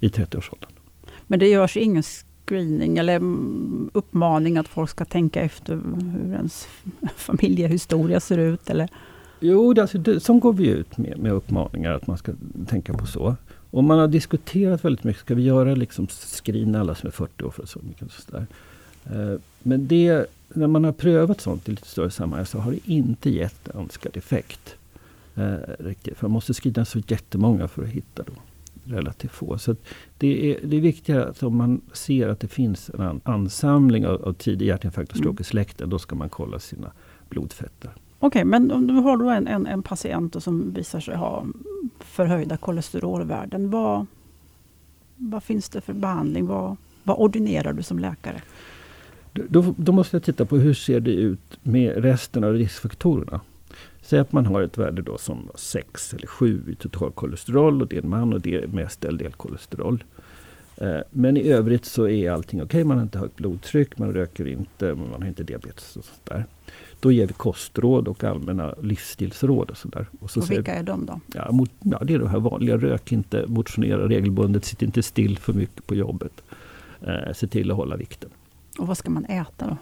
i 0.00 0.08
30-årsåldern. 0.08 0.70
Men 1.26 1.38
det 1.38 1.48
görs 1.48 1.76
ingen 1.76 2.02
screening 2.02 2.98
eller 2.98 3.16
mm, 3.16 3.90
uppmaning 3.92 4.56
att 4.58 4.68
folk 4.68 4.90
ska 4.90 5.04
tänka 5.04 5.40
efter 5.40 5.74
hur 6.22 6.34
ens 6.34 6.68
familjehistoria 7.16 8.20
ser 8.20 8.38
ut? 8.38 8.70
Eller? 8.70 8.88
Jo, 9.40 9.72
det, 9.72 9.82
alltså, 9.82 9.98
det, 9.98 10.20
som 10.20 10.40
går 10.40 10.52
vi 10.52 10.66
ut 10.68 10.98
med, 10.98 11.18
med 11.18 11.32
uppmaningar 11.32 11.92
att 11.92 12.06
man 12.06 12.18
ska 12.18 12.32
tänka 12.66 12.92
på 12.94 13.06
så. 13.06 13.36
Och 13.70 13.84
man 13.84 13.98
har 13.98 14.08
diskuterat 14.08 14.84
väldigt 14.84 15.04
mycket. 15.04 15.20
Ska 15.20 15.34
vi 15.34 15.42
göra 15.42 15.74
liksom 15.74 16.06
screena 16.06 16.80
alla 16.80 16.94
som 16.94 17.06
är 17.06 17.10
40 17.10 17.44
år 17.44 17.50
för 17.50 17.66
så 17.66 17.78
mycket? 17.82 18.12
Så 18.12 18.22
där. 18.32 18.46
Eh, 19.32 19.38
Men 19.62 19.86
det, 19.88 20.26
när 20.48 20.66
man 20.66 20.84
har 20.84 20.92
prövat 20.92 21.40
sånt 21.40 21.68
i 21.68 21.70
lite 21.70 21.88
större 21.88 22.10
sammanhang 22.10 22.46
så 22.46 22.58
har 22.58 22.70
det 22.72 22.78
inte 22.92 23.30
gett 23.30 23.68
önskad 23.74 24.16
effekt. 24.16 24.74
Eh, 25.34 25.54
riktigt. 25.78 26.18
För 26.18 26.26
man 26.28 26.32
måste 26.32 26.54
screena 26.54 26.84
så 26.84 26.98
jättemånga 27.08 27.68
för 27.68 27.82
att 27.82 27.88
hitta 27.88 28.22
då 28.22 28.32
relativt 28.84 29.30
få. 29.32 29.58
Så 29.58 29.76
det, 30.18 30.50
är, 30.52 30.58
det 30.66 30.76
är 30.76 30.80
viktigare 30.80 31.24
att 31.28 31.42
om 31.42 31.56
man 31.56 31.80
ser 31.92 32.28
att 32.28 32.40
det 32.40 32.48
finns 32.48 32.90
en 32.94 33.00
an- 33.00 33.20
ansamling 33.24 34.06
av, 34.06 34.24
av 34.24 34.32
tidig 34.32 34.66
hjärtinfarkt 34.66 35.10
och 35.12 35.16
stroke 35.18 35.40
i 35.40 35.44
släkten, 35.44 35.90
då 35.90 35.98
ska 35.98 36.16
man 36.16 36.28
kolla 36.28 36.58
sina 36.58 36.92
blodfetter. 37.28 37.90
Okej, 38.18 38.44
men 38.44 38.70
om 38.70 38.86
du 38.86 38.94
har 38.94 39.16
då 39.16 39.30
en, 39.30 39.46
en, 39.46 39.66
en 39.66 39.82
patient 39.82 40.42
som 40.42 40.72
visar 40.72 41.00
sig 41.00 41.16
ha 41.16 41.46
förhöjda 41.98 42.56
kolesterolvärden. 42.56 43.70
Vad, 43.70 44.06
vad 45.16 45.42
finns 45.42 45.68
det 45.68 45.80
för 45.80 45.92
behandling? 45.92 46.46
Vad, 46.46 46.76
vad 47.02 47.16
ordinerar 47.18 47.72
du 47.72 47.82
som 47.82 47.98
läkare? 47.98 48.42
Då, 49.32 49.74
då 49.76 49.92
måste 49.92 50.16
jag 50.16 50.22
titta 50.22 50.44
på 50.44 50.56
hur 50.56 50.74
ser 50.74 51.00
det 51.00 51.10
ut 51.10 51.58
med 51.62 51.96
resten 51.96 52.44
av 52.44 52.52
riskfaktorerna. 52.52 53.40
Säg 54.02 54.18
att 54.18 54.32
man 54.32 54.46
har 54.46 54.62
ett 54.62 54.78
värde 54.78 55.02
då 55.02 55.18
som 55.18 55.48
6 55.54 56.14
eller 56.14 56.26
7 56.26 56.62
i 56.72 56.74
totalkolesterol 56.74 57.82
och 57.82 57.88
det 57.88 57.96
är 57.96 58.02
en 58.02 58.08
man 58.08 58.32
och 58.32 58.40
det 58.40 58.54
är 58.54 58.66
mest 58.66 59.04
LDL-kolesterol. 59.04 60.04
Eh, 60.76 61.00
Men 61.10 61.36
i 61.36 61.48
övrigt 61.48 61.84
så 61.84 62.08
är 62.08 62.30
allting 62.30 62.62
okej. 62.62 62.84
Man 62.84 62.96
har 62.96 63.02
inte 63.02 63.18
högt 63.18 63.36
blodtryck, 63.36 63.98
man 63.98 64.12
röker 64.12 64.46
inte, 64.48 64.94
man 64.94 65.22
har 65.22 65.28
inte 65.28 65.42
diabetes 65.42 65.96
och 65.96 66.04
sånt 66.04 66.24
där. 66.24 66.44
Då 67.00 67.12
ger 67.12 67.26
vi 67.26 67.32
kostråd 67.32 68.08
och 68.08 68.24
allmänna 68.24 68.74
livsstilsråd 68.82 69.70
och 69.70 69.76
sådär. 69.76 70.06
Och 70.20 70.30
så 70.30 70.40
Och 70.40 70.50
vilka 70.50 70.74
är 70.74 70.82
de 70.82 71.06
då? 71.06 71.20
Ja, 71.34 71.52
mot, 71.52 71.70
ja, 71.80 71.98
det 72.04 72.14
är 72.14 72.18
det 72.18 72.28
här 72.28 72.40
vanliga. 72.40 72.76
Rök 72.76 73.12
inte, 73.12 73.44
motionera 73.46 74.08
regelbundet, 74.08 74.64
sitt 74.64 74.82
inte 74.82 75.02
still 75.02 75.38
för 75.38 75.52
mycket 75.52 75.86
på 75.86 75.94
jobbet. 75.94 76.42
Eh, 77.06 77.32
se 77.34 77.46
till 77.46 77.70
att 77.70 77.76
hålla 77.76 77.96
vikten. 77.96 78.30
Och 78.78 78.86
vad 78.86 78.98
ska 78.98 79.10
man 79.10 79.24
äta 79.24 79.66
då? 79.66 79.76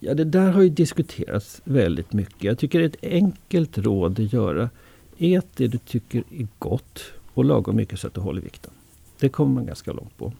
Ja, 0.00 0.14
det 0.14 0.24
där 0.24 0.52
har 0.52 0.62
ju 0.62 0.68
diskuterats 0.68 1.60
väldigt 1.64 2.12
mycket. 2.12 2.44
Jag 2.44 2.58
tycker 2.58 2.80
ett 2.80 2.96
enkelt 3.02 3.78
råd 3.78 4.20
att 4.20 4.32
göra. 4.32 4.70
Ät 5.18 5.46
det 5.56 5.66
du 5.66 5.78
tycker 5.78 6.24
är 6.30 6.46
gott 6.58 7.02
och 7.40 7.46
lagom 7.46 7.76
mycket 7.76 8.00
så 8.00 8.06
att 8.06 8.14
du 8.14 8.20
håller 8.20 8.42
vikten. 8.42 8.72
Det 9.20 9.28
kommer 9.28 9.54
man 9.54 9.66
ganska 9.66 9.92
långt 9.92 10.16
på. 10.16 10.32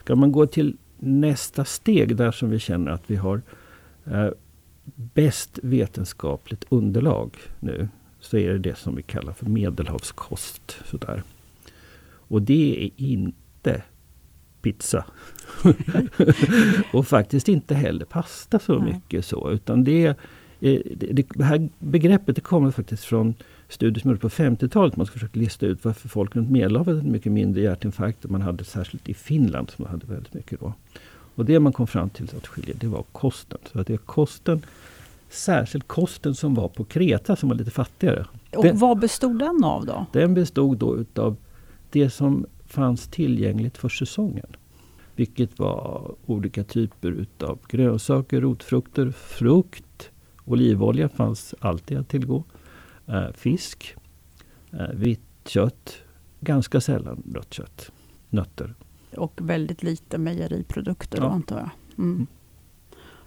Ska 0.00 0.16
man 0.16 0.32
gå 0.32 0.46
till 0.46 0.76
nästa 0.98 1.64
steg 1.64 2.16
där 2.16 2.32
som 2.32 2.50
vi 2.50 2.58
känner 2.58 2.90
att 2.90 3.02
vi 3.06 3.16
har 3.16 3.42
eh, 4.04 4.28
bäst 4.94 5.58
vetenskapligt 5.62 6.64
underlag 6.68 7.36
nu 7.60 7.88
så 8.20 8.36
är 8.36 8.52
det 8.52 8.58
det 8.58 8.78
som 8.78 8.96
vi 8.96 9.02
kallar 9.02 9.32
för 9.32 9.46
medelhavskost. 9.46 10.76
Sådär. 10.84 11.22
Och 12.06 12.42
det 12.42 12.84
är 12.84 13.04
inte 13.04 13.82
pizza. 14.62 15.04
och 16.92 17.06
faktiskt 17.06 17.48
inte 17.48 17.74
heller 17.74 18.04
pasta 18.04 18.58
så 18.58 18.80
mycket 18.80 19.24
så. 19.24 19.50
Utan 19.50 19.84
det, 19.84 20.06
eh, 20.60 20.80
det, 20.96 21.26
det 21.34 21.44
här 21.44 21.68
begreppet 21.78 22.36
det 22.36 22.42
kommer 22.42 22.70
faktiskt 22.70 23.04
från 23.04 23.34
studier 23.70 24.00
som 24.02 24.10
gjordes 24.10 24.20
på 24.36 24.42
50-talet. 24.42 24.96
Man 24.96 25.06
försökte 25.06 25.38
lista 25.38 25.66
ut 25.66 25.84
varför 25.84 26.08
folk 26.08 26.36
runt 26.36 26.50
Medelhavet 26.50 26.96
hade 26.96 27.10
mycket 27.10 27.32
mindre 27.32 27.62
hjärtinfarkt. 27.62 28.24
Man 28.30 28.42
hade 28.42 28.64
särskilt 28.64 29.08
i 29.08 29.14
Finland 29.14 29.70
som 29.70 29.86
hade 29.86 30.06
väldigt 30.06 30.34
mycket 30.34 30.60
då. 30.60 30.72
Och 31.34 31.44
det 31.44 31.60
man 31.60 31.72
kom 31.72 31.86
fram 31.86 32.10
till 32.10 32.28
att 32.36 32.46
skilja, 32.46 32.74
det 32.80 32.86
var 32.86 33.02
kosten. 33.12 33.58
Så 33.72 33.80
att 33.80 33.86
det 33.86 33.92
är 33.92 33.96
kosten, 33.98 34.62
särskilt 35.28 35.88
kosten 35.88 36.34
som 36.34 36.54
var 36.54 36.68
på 36.68 36.84
Kreta 36.84 37.36
som 37.36 37.48
var 37.48 37.56
lite 37.56 37.70
fattigare. 37.70 38.26
Och 38.56 38.62
Det- 38.64 38.72
vad 38.72 38.98
bestod 38.98 39.38
den 39.38 39.64
av 39.64 39.86
då? 39.86 40.06
Den 40.12 40.34
bestod 40.34 40.78
då 40.78 40.96
utav 40.98 41.36
det 41.90 42.10
som 42.10 42.46
fanns 42.66 43.06
tillgängligt 43.06 43.78
för 43.78 43.88
säsongen. 43.88 44.46
Vilket 45.16 45.58
var 45.58 46.14
olika 46.26 46.64
typer 46.64 47.08
utav 47.10 47.58
grönsaker, 47.68 48.40
rotfrukter, 48.40 49.10
frukt, 49.10 50.10
olivolja 50.44 51.08
fanns 51.08 51.54
alltid 51.60 51.98
att 51.98 52.08
tillgå. 52.08 52.44
Eh, 53.10 53.32
fisk, 53.34 53.96
eh, 54.72 54.88
vitt 54.94 55.20
kött, 55.44 55.94
ganska 56.40 56.80
sällan 56.80 57.22
rött 57.34 57.54
kött, 57.54 57.92
nötter. 58.28 58.74
Och 59.16 59.32
väldigt 59.42 59.82
lite 59.82 60.18
mejeriprodukter 60.18 61.20
då 61.20 61.24
Ja. 61.26 61.30
antar 61.30 61.58
jag. 61.58 61.70
Mm. 61.98 62.26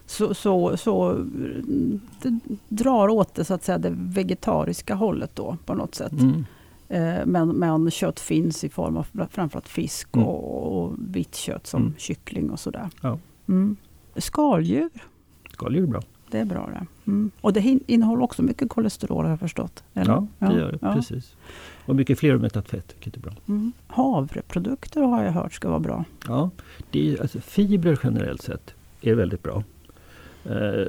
Så, 0.05 0.33
så, 0.33 0.77
så 0.77 1.09
mm, 1.11 2.01
det 2.21 2.39
drar 2.69 3.07
åt 3.07 3.35
det, 3.35 3.45
så 3.45 3.53
att 3.53 3.63
säga, 3.63 3.77
det 3.77 3.93
vegetariska 3.97 4.95
hållet 4.95 5.35
då 5.35 5.57
på 5.65 5.73
något 5.73 5.95
sätt. 5.95 6.11
Mm. 6.11 6.45
Eh, 6.89 7.25
Men, 7.25 7.49
men 7.49 7.91
kött 7.91 8.19
finns 8.19 8.63
i 8.63 8.69
form 8.69 8.97
av 8.97 9.07
framförallt 9.31 9.67
fisk 9.69 10.15
Mm. 10.15 10.27
och, 10.27 10.83
och 10.83 10.93
vitt 10.97 11.35
kött 11.35 11.67
som 11.67 11.81
Mm. 11.81 11.93
kyckling 11.97 12.49
och 12.51 12.59
sådär. 12.59 12.89
Ja. 13.01 13.19
Mm. 13.47 13.75
Skaldjur, 14.15 14.89
Skaldjur 15.53 15.83
är 15.83 15.87
bra. 15.87 16.01
Det 16.33 16.39
är 16.39 16.45
bra 16.45 16.69
det. 16.73 17.11
Mm. 17.11 17.31
Och 17.41 17.53
det 17.53 17.79
innehåller 17.87 18.23
också 18.23 18.41
mycket 18.41 18.69
kolesterol 18.69 19.23
har 19.23 19.29
jag 19.29 19.39
förstått. 19.39 19.83
eller? 19.93 20.11
Ja, 20.11 20.27
det 20.47 20.53
gör 20.53 20.71
det. 20.71 20.77
ja. 20.81 20.93
Precis. 20.93 21.35
Och 21.85 21.95
mycket 21.95 22.19
fleromättat 22.19 22.69
fett, 22.69 22.93
vilket 22.93 23.15
är 23.15 23.19
bra. 23.19 23.33
Mm. 23.47 23.71
Havreprodukter 23.87 25.01
har 25.01 25.23
jag 25.23 25.31
hört 25.31 25.53
ska 25.53 25.69
vara 25.69 25.79
bra. 25.79 26.05
Ja, 26.27 26.49
det 26.91 27.13
är, 27.13 27.21
alltså, 27.21 27.39
fibrer 27.41 27.99
generellt 28.03 28.41
sett 28.41 28.73
är 29.01 29.15
väldigt 29.15 29.43
bra. 29.43 29.63
Eh, 30.45 30.87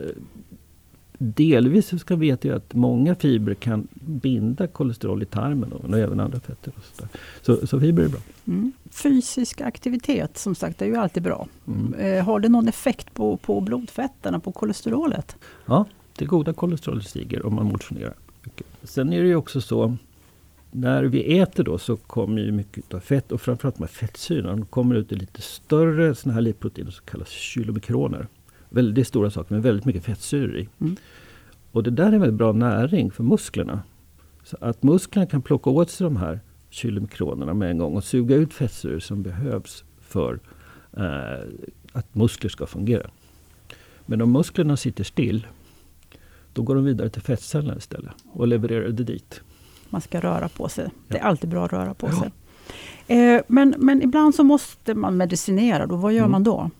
delvis 1.18 1.88
så 1.88 1.98
ska 1.98 2.16
vi 2.16 2.30
veta 2.30 2.54
att 2.54 2.74
många 2.74 3.14
fibrer 3.14 3.54
kan 3.54 3.88
binda 4.00 4.66
kolesterol 4.66 5.22
i 5.22 5.26
tarmen 5.26 5.72
och, 5.72 5.98
även 5.98 6.20
andra 6.20 6.40
fetter. 6.40 6.72
Och 6.76 6.84
så, 6.84 7.06
så, 7.42 7.66
så 7.66 7.80
fibrer 7.80 8.04
är 8.04 8.08
bra. 8.08 8.20
Mm. 8.46 8.72
Fysisk 8.90 9.60
aktivitet 9.60 10.38
som 10.38 10.54
sagt 10.54 10.82
är 10.82 10.86
ju 10.86 10.96
alltid 10.96 11.22
bra. 11.22 11.46
Mm. 11.66 11.94
Eh, 11.94 12.24
har 12.24 12.40
det 12.40 12.48
någon 12.48 12.68
effekt 12.68 13.14
på, 13.14 13.36
på 13.36 13.60
blodfetterna, 13.60 14.40
på 14.40 14.52
kolesterolet? 14.52 15.36
Ja, 15.66 15.84
det 16.18 16.24
goda 16.24 16.52
kolesterolet 16.52 17.04
stiger 17.04 17.46
om 17.46 17.54
man 17.54 17.66
motionerar. 17.66 18.14
mycket. 18.42 18.66
Sen 18.82 19.12
är 19.12 19.22
det 19.22 19.28
ju 19.28 19.36
också 19.36 19.60
så 19.60 19.96
när 20.70 21.04
vi 21.04 21.38
äter 21.38 21.64
då 21.64 21.78
så 21.78 21.96
kommer 21.96 22.42
ju 22.42 22.52
mycket 22.52 22.94
av 22.94 23.00
fett 23.00 23.32
och 23.32 23.40
framförallt 23.40 23.76
de 23.76 23.82
här 23.82 23.88
fettsyrorna. 23.88 24.66
Kommer 24.66 24.94
ut 24.94 25.12
i 25.12 25.14
lite 25.14 25.42
större 25.42 26.14
såna 26.14 26.34
här 26.34 26.40
lipproteiner 26.40 26.90
som 26.90 27.06
kallas 27.06 27.28
kylomikroner. 27.28 28.28
Väldigt 28.74 29.08
stora 29.08 29.30
saker 29.30 29.54
med 29.54 29.62
väldigt 29.62 29.84
mycket 29.84 30.04
fettsyror 30.04 30.56
i. 30.56 30.68
Mm. 30.80 30.96
Och 31.72 31.82
det 31.82 31.90
där 31.90 32.12
är 32.12 32.18
väldigt 32.18 32.38
bra 32.38 32.52
näring 32.52 33.10
för 33.10 33.22
musklerna. 33.22 33.82
Så 34.44 34.56
att 34.60 34.82
musklerna 34.82 35.26
kan 35.26 35.42
plocka 35.42 35.70
åt 35.70 35.90
sig 35.90 36.04
de 36.04 36.16
här 36.16 36.40
kylomikronerna 36.70 37.54
med 37.54 37.70
en 37.70 37.78
gång 37.78 37.96
och 37.96 38.04
suga 38.04 38.36
ut 38.36 38.54
fettsyror 38.54 39.00
som 39.00 39.22
behövs 39.22 39.84
för 40.00 40.40
eh, 40.96 41.48
att 41.92 42.14
muskler 42.14 42.50
ska 42.50 42.66
fungera. 42.66 43.10
Men 44.06 44.22
om 44.22 44.32
musklerna 44.32 44.76
sitter 44.76 45.04
still 45.04 45.46
då 46.52 46.62
går 46.62 46.74
de 46.74 46.84
vidare 46.84 47.08
till 47.08 47.22
fettcellerna 47.22 47.76
istället 47.76 48.12
och 48.32 48.48
levererar 48.48 48.88
det 48.88 49.04
dit. 49.04 49.40
Man 49.90 50.00
ska 50.00 50.20
röra 50.20 50.48
på 50.48 50.68
sig. 50.68 50.88
Det 51.08 51.18
är 51.18 51.22
alltid 51.22 51.50
bra 51.50 51.64
att 51.64 51.72
röra 51.72 51.94
på 51.94 52.06
ja. 52.06 52.20
sig. 52.20 52.32
Eh, 53.06 53.42
men, 53.46 53.74
men 53.78 54.02
ibland 54.02 54.34
så 54.34 54.44
måste 54.44 54.94
man 54.94 55.16
medicinera. 55.16 55.86
Då. 55.86 55.96
Vad 55.96 56.12
gör 56.12 56.20
mm. 56.20 56.30
man 56.30 56.44
då? 56.44 56.70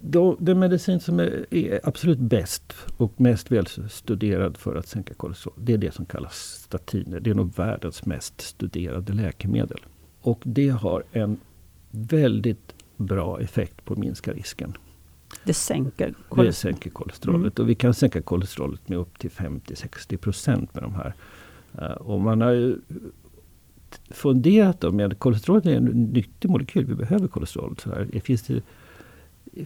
Då? 0.00 0.36
Den 0.40 0.58
medicin 0.58 1.00
som 1.00 1.20
är, 1.20 1.54
är, 1.54 1.80
absolut 1.82 2.18
bäst 2.18 2.74
och 2.96 3.20
mest 3.20 3.52
välstuderad 3.52 4.56
för 4.56 4.76
att 4.76 4.88
sänka 4.88 5.14
kolesterol, 5.14 5.54
det 5.58 5.72
är 5.72 5.78
det 5.78 5.94
som 5.94 6.06
kallas 6.06 6.62
statiner. 6.64 7.20
Det 7.20 7.30
är 7.30 7.34
nog 7.34 7.54
världens 7.56 8.06
mest 8.06 8.40
studerade 8.40 9.12
läkemedel. 9.12 9.80
Och 10.20 10.42
det 10.44 10.68
har 10.68 11.04
en 11.12 11.40
väldigt 11.90 12.74
bra 12.96 13.40
effekt 13.40 13.84
på 13.84 13.92
att 13.92 13.98
minska 13.98 14.32
risken. 14.32 14.74
Det 15.44 15.54
sänker 15.54 16.14
kolesterolet? 16.28 16.46
Det 16.48 16.52
sänker 16.52 16.90
kolesterolet. 16.90 17.58
Mm. 17.58 17.64
Och 17.64 17.70
vi 17.70 17.74
kan 17.74 17.94
sänka 17.94 18.22
kolesterolet 18.22 18.88
med 18.88 18.98
upp 18.98 19.18
till 19.18 19.30
50-60 19.30 20.16
procent 20.16 20.74
med 20.74 20.82
de 20.82 20.94
här. 20.94 21.14
Uh, 21.78 21.90
och 21.90 22.20
man 22.20 22.40
har 22.40 22.50
ju 22.50 22.78
funderat 24.10 24.94
med 24.94 25.18
kolesterolet 25.18 25.66
är 25.66 25.76
en 25.76 25.84
nyttig 25.84 26.50
molekyl. 26.50 26.84
Vi 26.84 26.94
behöver 26.94 27.28
kolesterol. 27.28 27.76
Så 27.82 27.90
här. 27.90 28.20
Finns 28.20 28.42
det, 28.42 28.62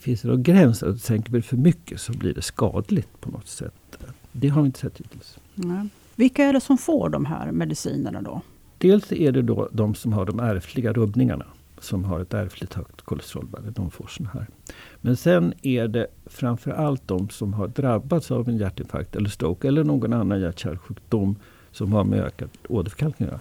finns 0.01 0.23
det 0.23 0.29
någon 0.29 0.43
gräns? 0.43 0.83
Att 0.83 1.01
sänker 1.01 1.33
vi 1.33 1.43
för 1.43 1.57
mycket 1.57 2.01
så 2.01 2.13
blir 2.13 2.35
det 2.35 2.43
skadligt 2.43 3.21
på 3.21 3.31
något 3.31 3.49
sätt. 3.49 3.99
Det 4.33 4.49
har 4.49 4.63
vi 4.63 4.67
inte 4.67 4.79
sett 4.79 5.01
hittills. 5.01 5.39
Nej. 5.55 5.89
Vilka 6.17 6.45
är 6.45 6.53
det 6.53 6.61
som 6.61 6.79
får 6.79 7.09
de 7.09 7.25
här 7.25 7.53
medicinerna 7.53 8.23
då? 8.23 8.41
Dels 8.79 9.13
är 9.13 9.33
det 9.33 9.43
då 9.43 9.69
de 9.73 9.95
som 9.95 10.13
har 10.13 10.27
de 10.27 10.41
ärftliga 10.41 10.93
rubbningarna. 10.93 11.47
Som 11.81 12.05
har 12.05 12.21
ett 12.21 12.35
ärftligt 12.35 12.75
högt 12.75 13.03
kolesterolvärde. 13.03 13.71
De 13.71 13.91
får 13.91 14.07
såna 14.07 14.31
här. 14.31 14.47
Men 15.01 15.17
sen 15.17 15.55
är 15.63 15.89
det 15.89 16.07
framför 16.27 16.71
allt 16.71 17.09
de 17.09 17.29
som 17.29 17.55
har 17.55 17.69
drabbats 17.69 18.31
av 18.31 18.49
en 18.49 18.57
hjärtinfarkt 18.57 19.17
eller 19.17 19.29
stroke 19.29 19.69
eller 19.69 19.85
någon 19.85 20.13
annan 20.13 20.41
hjärt-kärlsjukdom 20.41 21.37
som 21.73 21.93
har 21.93 22.05
med 22.05 22.21
ökad 22.21 22.49
åderförkalkning 22.69 23.29
att 23.29 23.33
göra. 23.33 23.41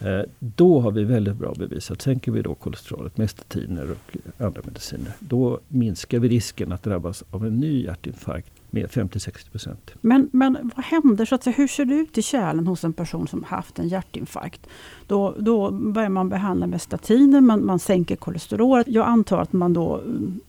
Eh, 0.00 0.20
då 0.38 0.80
har 0.80 0.90
vi 0.90 1.04
väldigt 1.04 1.36
bra 1.36 1.54
bevis 1.58 1.90
att 1.90 2.02
sänker 2.02 2.32
vi 2.32 2.42
då 2.42 2.54
kolesterolet 2.54 3.16
med 3.16 3.30
statiner 3.30 3.90
och 3.90 4.16
andra 4.46 4.62
mediciner. 4.64 5.12
Då 5.18 5.60
minskar 5.68 6.18
vi 6.18 6.28
risken 6.28 6.72
att 6.72 6.82
drabbas 6.82 7.24
av 7.30 7.46
en 7.46 7.60
ny 7.60 7.84
hjärtinfarkt 7.84 8.52
med 8.70 8.86
50-60 8.86 9.68
Men, 10.00 10.30
men 10.32 10.70
vad 10.76 10.84
händer? 10.84 11.24
Så 11.24 11.34
att 11.34 11.44
säga, 11.44 11.54
hur 11.56 11.68
ser 11.68 11.84
det 11.84 11.94
ut 11.94 12.18
i 12.18 12.22
kärlen 12.22 12.66
hos 12.66 12.84
en 12.84 12.92
person 12.92 13.28
som 13.28 13.44
haft 13.44 13.78
en 13.78 13.88
hjärtinfarkt? 13.88 14.66
Då, 15.06 15.34
då 15.38 15.70
börjar 15.70 16.08
man 16.08 16.28
behandla 16.28 16.66
med 16.66 16.82
statiner, 16.82 17.40
man, 17.40 17.66
man 17.66 17.78
sänker 17.78 18.16
kolesterolet. 18.16 18.88
Jag 18.88 19.06
antar 19.06 19.38
att 19.38 19.52
man 19.52 19.72
då 19.72 19.98
mm, 19.98 20.40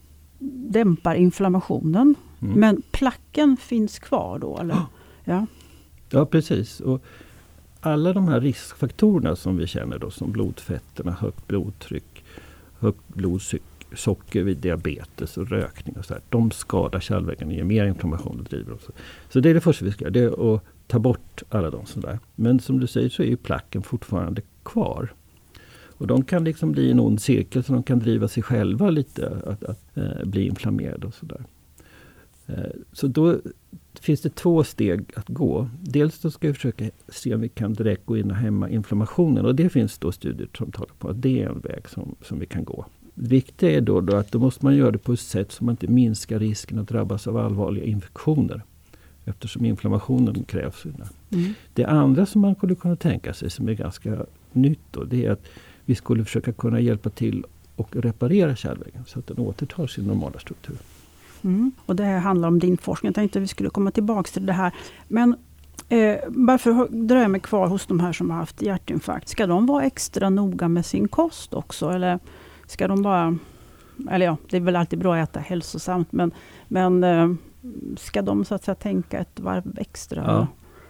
dämpar 0.69 1.15
inflammationen. 1.15 2.15
Mm. 2.41 2.59
Men 2.59 2.81
placken 2.91 3.57
finns 3.57 3.99
kvar 3.99 4.39
då? 4.39 4.57
Eller? 4.57 4.77
Ja. 5.23 5.45
ja, 6.09 6.25
precis. 6.25 6.79
Och 6.79 7.03
alla 7.81 8.13
de 8.13 8.27
här 8.27 8.41
riskfaktorerna 8.41 9.35
som 9.35 9.57
vi 9.57 9.67
känner 9.67 9.99
då 9.99 10.09
som 10.11 10.31
blodfetterna, 10.31 11.11
högt 11.11 11.47
blodtryck, 11.47 12.23
högt 12.79 13.07
blodsocker 13.07 14.43
vid 14.43 14.57
diabetes 14.57 15.37
och 15.37 15.49
rökning 15.49 15.95
och 15.97 16.05
så 16.05 16.13
här, 16.13 16.23
De 16.29 16.51
skadar 16.51 16.99
kärlväggarna, 16.99 17.51
och 17.51 17.55
ger 17.55 17.63
mer 17.63 17.85
inflammation 17.85 18.39
och 18.39 18.45
driver 18.45 18.69
dem. 18.69 18.79
Så 19.29 19.39
det 19.39 19.49
är 19.49 19.53
det 19.53 19.61
första 19.61 19.85
vi 19.85 19.91
ska 19.91 20.03
göra, 20.03 20.11
det 20.11 20.19
är 20.19 20.55
att 20.55 20.63
ta 20.87 20.99
bort 20.99 21.43
alla 21.49 21.69
de 21.69 21.85
sådär. 21.85 22.19
Men 22.35 22.59
som 22.59 22.79
du 22.79 22.87
säger 22.87 23.09
så 23.09 23.23
är 23.23 23.27
ju 23.27 23.37
placken 23.37 23.81
fortfarande 23.81 24.41
kvar. 24.63 25.13
Och 25.99 26.07
de 26.07 26.23
kan 26.23 26.43
liksom 26.43 26.71
bli 26.71 26.91
en 26.91 26.99
ond 26.99 27.21
cirkel 27.21 27.63
så 27.63 27.73
de 27.73 27.83
kan 27.83 27.99
driva 27.99 28.27
sig 28.27 28.43
själva 28.43 28.89
lite 28.89 29.41
att, 29.45 29.63
att 29.63 29.97
äh, 29.97 30.25
bli 30.25 30.47
inflammerade 30.47 31.07
och 31.07 31.13
sådär. 31.13 31.43
Eh, 32.47 32.55
så 32.93 33.07
då 33.07 33.39
finns 34.01 34.21
det 34.21 34.35
två 34.35 34.63
steg 34.63 35.11
att 35.15 35.27
gå. 35.27 35.69
Dels 35.81 36.19
då 36.19 36.31
ska 36.31 36.47
vi 36.47 36.53
försöka 36.53 36.89
se 37.07 37.35
om 37.35 37.41
vi 37.41 37.49
kan 37.49 37.73
direkt 37.73 38.05
gå 38.05 38.17
in 38.17 38.31
och 38.31 38.37
hämma 38.37 38.69
inflammationen. 38.69 39.45
Och 39.45 39.55
det 39.55 39.69
finns 39.69 39.97
då 39.97 40.11
studier 40.11 40.49
som 40.57 40.71
talar 40.71 40.93
på 40.99 41.09
att 41.09 41.21
det 41.21 41.41
är 41.41 41.49
en 41.49 41.59
väg 41.59 41.89
som, 41.89 42.15
som 42.21 42.39
vi 42.39 42.45
kan 42.45 42.63
gå. 42.63 42.85
Det 43.15 43.29
viktiga 43.29 43.71
är 43.71 43.81
då, 43.81 44.01
då 44.01 44.15
att 44.15 44.31
då 44.31 44.39
måste 44.39 44.65
man 44.65 44.75
göra 44.75 44.91
det 44.91 44.97
på 44.97 45.13
ett 45.13 45.19
sätt 45.19 45.51
som 45.51 45.65
man 45.65 45.73
inte 45.73 45.87
minskar 45.87 46.39
risken 46.39 46.79
att 46.79 46.87
drabbas 46.87 47.27
av 47.27 47.37
allvarliga 47.37 47.85
infektioner. 47.85 48.63
Eftersom 49.25 49.65
inflammationen 49.65 50.43
krävs. 50.43 50.85
Mm. 50.85 51.53
Det 51.73 51.85
andra 51.85 52.25
som 52.25 52.41
man 52.41 52.55
skulle 52.55 52.75
kunna 52.75 52.95
tänka 52.95 53.33
sig 53.33 53.49
som 53.49 53.69
är 53.69 53.73
ganska 53.73 54.25
nytt 54.53 54.79
då, 54.91 55.03
det 55.03 55.25
är 55.25 55.31
att 55.31 55.45
vi 55.85 55.95
skulle 55.95 56.25
försöka 56.25 56.53
kunna 56.53 56.79
hjälpa 56.79 57.09
till 57.09 57.45
och 57.75 57.95
reparera 57.95 58.55
kärlväggen 58.55 59.03
så 59.07 59.19
att 59.19 59.27
den 59.27 59.39
återtar 59.39 59.87
sin 59.87 60.05
normala 60.05 60.39
struktur. 60.39 60.75
Mm. 61.43 61.71
Och 61.85 61.95
det 61.95 62.03
här 62.03 62.19
handlar 62.19 62.47
om 62.47 62.59
din 62.59 62.77
forskning. 62.77 63.07
Jag 63.07 63.15
tänkte 63.15 63.39
att 63.39 63.43
vi 63.43 63.47
skulle 63.47 63.69
komma 63.69 63.91
tillbaka 63.91 64.31
till 64.31 64.45
det 64.45 64.53
här. 64.53 64.73
Men 65.07 65.35
eh, 65.89 66.17
bara 66.29 66.57
för 66.57 66.83
att 66.83 66.91
dröja 66.91 67.27
mig 67.27 67.41
kvar 67.41 67.67
hos 67.67 67.85
de 67.85 67.99
här 67.99 68.13
som 68.13 68.29
har 68.29 68.37
haft 68.37 68.61
hjärtinfarkt. 68.61 69.27
Ska 69.27 69.47
de 69.47 69.65
vara 69.65 69.83
extra 69.83 70.29
noga 70.29 70.67
med 70.67 70.85
sin 70.85 71.07
kost 71.07 71.53
också? 71.53 71.89
Eller 71.89 72.19
ska 72.67 72.87
de 72.87 73.01
bara... 73.01 73.37
Eller 74.09 74.25
ja, 74.25 74.37
det 74.49 74.57
är 74.57 74.61
väl 74.61 74.75
alltid 74.75 74.99
bra 74.99 75.15
att 75.15 75.29
äta 75.29 75.39
hälsosamt. 75.39 76.11
Men, 76.11 76.31
men 76.67 77.03
eh, 77.03 77.29
ska 77.97 78.21
de 78.21 78.45
så 78.45 78.55
att 78.55 78.63
säga 78.63 78.75
tänka 78.75 79.19
ett 79.19 79.39
varv 79.39 79.77
extra? 79.77 80.23
Ja, 80.27 80.47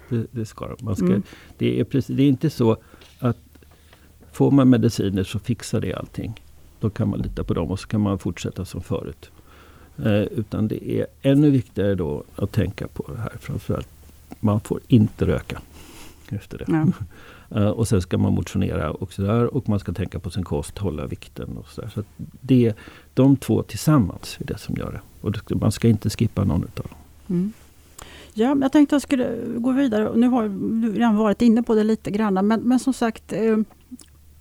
det, 0.10 0.28
det 0.32 0.46
ska 0.46 0.68
de. 0.68 0.86
Man 0.86 0.96
ska, 0.96 1.06
mm. 1.06 1.24
det, 1.58 1.80
är 1.80 1.84
precis, 1.84 2.18
det 2.18 2.24
är 2.24 2.28
inte 2.28 2.50
så 2.50 2.78
att 3.20 3.38
får 4.32 4.52
man 4.52 4.70
mediciner 4.70 5.24
så 5.24 5.40
fixar 5.40 5.82
det 5.82 5.94
allting. 5.94 6.42
Då 6.80 6.90
kan 6.90 7.10
man 7.10 7.20
lita 7.20 7.44
på 7.44 7.54
dem 7.54 7.72
och 7.72 7.80
så 7.80 7.88
kan 7.88 8.02
man 8.02 8.20
fortsätta 8.20 8.66
som 8.66 8.82
förut. 8.82 9.32
Eh, 10.06 10.22
utan 10.22 10.68
det 10.68 10.92
är 10.92 11.06
ännu 11.22 11.50
viktigare 11.50 11.96
då 11.96 12.24
att 12.36 12.52
tänka 12.52 12.88
på 12.88 13.12
det 13.12 13.22
här. 13.22 13.32
Framförallt, 13.40 13.88
man 14.40 14.60
får 14.60 14.80
inte 14.88 15.26
röka 15.26 15.62
efter 16.30 16.58
det. 16.58 16.66
Ja. 16.68 16.86
eh, 17.60 17.70
och 17.70 17.88
sen 17.88 18.02
ska 18.02 18.18
man 18.18 18.34
motionera 18.34 18.92
och 18.92 19.14
sådär. 19.14 19.56
Och 19.56 19.70
man 19.70 19.80
ska 19.80 19.94
tänka 19.94 20.20
på 20.20 20.30
sin 20.30 20.44
kost, 20.44 20.78
hålla 20.78 21.06
vikten 21.06 21.58
och 21.58 21.68
sådär. 21.68 21.92
Så 21.94 22.04
det, 22.42 22.74
de 23.14 23.36
två 23.36 23.64
tillsammans 23.64 24.38
är 24.40 24.46
det 24.46 24.58
som 24.58 24.76
gör 24.76 24.92
det. 24.92 25.02
Och 25.22 25.62
man 25.62 25.72
ska 25.72 25.88
inte 25.88 26.10
skippa 26.10 26.44
någon 26.44 26.64
utav 26.64 26.86
dem. 26.86 26.98
Mm. 27.30 27.54
Ja, 28.34 28.58
jag 28.62 28.72
tänkte 28.72 28.96
att 28.96 29.02
jag 29.02 29.02
skulle 29.02 29.38
gå 29.58 29.72
vidare. 29.72 30.12
Nu 30.16 30.28
har 30.28 30.44
du 30.82 30.94
redan 30.94 31.16
varit 31.16 31.42
inne 31.42 31.64
på 31.64 31.76
det 31.76 31.84
lite 31.84 32.12
grann. 32.12 32.48
Men, 32.48 32.62
men 32.62 32.80
som 32.80 32.94
sagt, 32.94 33.34
eh, 33.34 33.58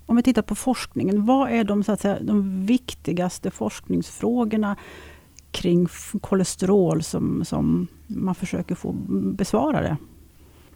om 0.06 0.16
vi 0.16 0.22
tittar 0.22 0.42
på 0.42 0.54
forskningen. 0.54 1.26
Vad 1.26 1.50
är 1.50 1.64
de, 1.64 1.84
så 1.84 1.92
att 1.92 2.00
säga, 2.00 2.18
de 2.20 2.66
viktigaste 2.66 3.50
forskningsfrågorna 3.50 4.76
kring 5.50 5.88
kolesterol 6.20 7.02
som, 7.02 7.44
som 7.44 7.86
man 8.06 8.34
försöker 8.34 8.74
få 8.74 8.92
besvara 9.32 9.80
det? 9.80 9.96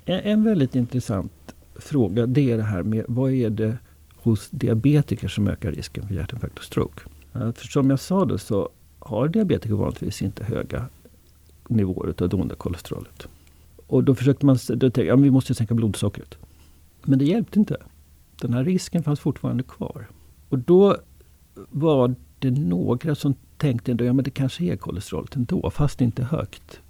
En 0.04 0.44
väldigt 0.44 0.74
intressant 0.74 1.32
fråga 1.74 2.26
det 2.26 2.50
är 2.50 2.56
det 2.56 2.62
här 2.62 2.82
med 2.82 3.04
vad 3.08 3.32
är 3.32 3.50
det 3.50 3.78
hos 4.16 4.50
diabetiker 4.50 5.28
som 5.28 5.48
ökar 5.48 5.72
risken 5.72 6.08
för 6.08 6.14
hjärtinfarkt 6.14 6.58
och 6.58 6.64
stroke? 6.64 7.00
För 7.32 7.66
som 7.66 7.90
jag 7.90 8.00
sa 8.00 8.24
då 8.24 8.38
så 8.38 8.68
har 8.98 9.28
diabetiker 9.28 9.74
vanligtvis 9.74 10.22
inte 10.22 10.44
höga 10.44 10.86
nivåer 11.68 12.14
av 12.18 12.28
det 12.28 12.36
onda 12.36 12.54
kolesterolet. 12.54 13.28
Och 13.86 14.04
då 14.04 14.14
försökte 14.14 14.46
man 14.46 14.58
då 14.68 14.78
tänkte, 14.78 15.02
ja, 15.02 15.16
vi 15.16 15.30
måste 15.30 15.54
sänka 15.54 15.74
blodsockret. 15.74 16.34
Men 17.02 17.18
det 17.18 17.24
hjälpte 17.24 17.58
inte. 17.58 17.76
Den 18.40 18.52
här 18.52 18.64
risken 18.64 19.02
fanns 19.02 19.20
fortfarande 19.20 19.62
kvar. 19.62 20.06
Och 20.48 20.58
då 20.58 20.96
var 21.54 22.14
det 22.38 22.50
några 22.50 23.14
som 23.14 23.34
tänkte 23.62 23.90
ändå, 23.90 24.04
ja 24.04 24.12
men 24.12 24.24
det 24.24 24.30
kanske 24.30 24.64
är 24.64 24.76
kolesterolet 24.76 25.36
ändå, 25.36 25.70
fast 25.70 26.00
inte 26.00 26.24
högt. 26.24 26.80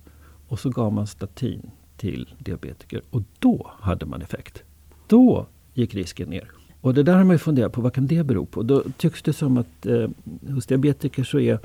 Och 0.49 0.59
så 0.59 0.71
gav 0.71 0.93
man 0.93 1.07
statin 1.07 1.71
till 1.97 2.35
diabetiker 2.39 3.03
och 3.11 3.23
då 3.39 3.71
hade 3.81 4.07
man 4.07 4.23
effekt. 4.23 4.63
Då 5.07 5.47
gick 5.75 5.95
risken 5.95 6.29
ner. 6.29 6.51
Och 6.81 6.95
det 6.95 7.03
där 7.03 7.17
har 7.17 7.25
man 7.25 7.35
ju 7.35 7.39
funderat 7.39 7.73
på, 7.73 7.81
vad 7.81 7.95
kan 7.95 8.07
det 8.07 8.25
bero 8.25 8.47
på? 8.47 8.63
Då 8.63 8.83
tycks 8.97 9.23
det 9.23 9.33
som 9.33 9.57
att 9.57 9.87
eh, 9.87 10.09
hos 10.49 10.67
diabetiker 10.67 11.25
så 11.25 11.41
är 11.41 11.59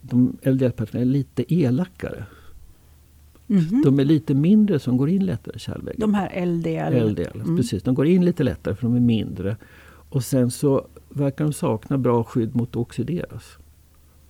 de 0.00 0.36
LDL-partiklarna 0.42 1.04
lite 1.04 1.54
elakare. 1.54 2.24
Mm 3.48 3.62
-hmm. 3.62 3.84
De 3.84 4.00
är 4.00 4.04
lite 4.04 4.34
mindre 4.34 4.78
som 4.78 4.96
går 4.96 5.08
in 5.08 5.26
lättare 5.26 5.56
i 5.56 5.58
kärlväggen. 5.58 6.00
De 6.00 6.14
här 6.14 6.46
LDL? 6.46 7.10
LDL, 7.10 7.40
mm. 7.40 7.56
precis. 7.56 7.82
De 7.82 7.94
går 7.94 8.06
in 8.06 8.24
lite 8.24 8.42
lättare 8.42 8.74
för 8.74 8.82
de 8.82 8.96
är 8.96 9.00
mindre. 9.00 9.56
Och 10.08 10.24
sen 10.24 10.50
så 10.50 10.86
verkar 11.08 11.44
de 11.44 11.52
sakna 11.52 11.98
bra 11.98 12.24
skydd 12.24 12.56
mot 12.56 12.68
att 12.68 12.76
oxideras. 12.76 13.58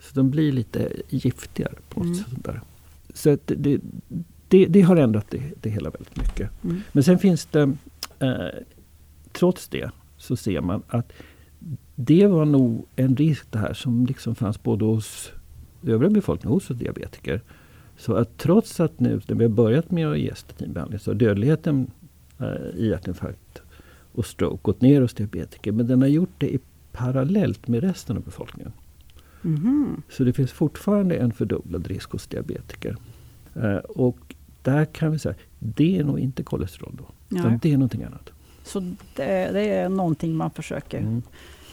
Så 0.04 0.14
de 0.14 0.30
blir 0.30 0.52
lite 0.52 0.92
giftigare 1.08 1.74
på 1.88 2.00
mm. 2.00 2.14
sätt. 2.14 2.26
Där. 2.44 2.60
Så 3.14 3.38
det, 3.44 3.80
det, 4.48 4.66
det, 4.66 4.82
har 4.82 4.96
ändrat 4.96 5.26
det, 5.30 5.42
det 5.60 5.70
hela 5.70 5.90
väldigt 5.90 6.16
mycket. 6.16 6.64
Mm. 6.64 6.80
Men 6.92 7.04
sen 7.04 7.18
finns 7.18 7.46
det, 7.46 7.72
eh, 8.18 8.46
trots 9.32 9.68
det, 9.68 9.90
så 10.16 10.36
ser 10.36 10.60
man 10.60 10.82
att 10.88 11.12
det 11.94 12.26
var 12.26 12.44
nog 12.44 12.86
en 12.96 13.16
risk 13.16 13.46
det 13.50 13.58
här 13.58 13.74
som 13.74 14.06
liksom 14.06 14.34
fanns 14.34 14.62
både 14.62 14.84
hos 14.84 15.32
övriga 15.86 16.10
befolkningen, 16.10 16.54
hos 16.54 16.68
diabetiker. 16.68 17.40
Så 17.96 18.14
att 18.14 18.38
trots 18.38 18.80
att 18.80 19.00
nu 19.00 19.20
när 19.28 19.36
vi 19.36 19.44
har 19.44 19.50
börjat 19.50 19.90
med 19.90 20.08
att 20.08 20.18
ge 20.18 20.34
statinbehandling 20.34 20.98
så 20.98 21.10
har 21.10 21.14
dödligheten 21.14 21.90
eh, 22.38 22.76
i 22.76 22.88
hjärtinfarkt 22.88 23.62
och 24.12 24.26
stroke 24.26 24.58
gått 24.62 24.80
ner 24.80 25.00
hos 25.00 25.14
diabetiker. 25.14 25.72
Men 25.72 25.86
den 25.86 26.02
har 26.02 26.08
gjort 26.08 26.34
det 26.38 26.54
i 26.54 26.58
parallellt 26.92 27.68
med 27.68 27.82
resten 27.82 28.16
av 28.16 28.22
befolkningen. 28.22 28.72
Mhm. 29.44 30.02
Så 30.10 30.24
det 30.24 30.32
finns 30.32 30.52
fortfarande 30.52 31.16
en 31.16 31.32
fördubblad 31.32 31.86
risk 31.86 32.10
hos 32.12 32.26
diabetiker. 32.26 32.96
Eh, 33.54 33.76
och 33.76 34.18
där 34.62 34.84
kan 34.84 35.12
vi 35.12 35.18
säga, 35.18 35.34
det 35.58 35.98
är 35.98 36.04
nog 36.04 36.18
inte 36.18 36.42
kolesterol 36.42 36.92
då. 36.98 37.36
Utan 37.36 37.52
Ja. 37.52 37.58
det 37.62 37.72
är 37.72 37.76
någonting 37.76 38.02
annat. 38.04 38.30
Så 38.64 38.80
det, 38.80 39.50
det 39.52 39.68
är 39.68 39.88
någonting 39.88 40.36
man 40.36 40.50
försöker 40.50 40.98
Mm. 40.98 41.22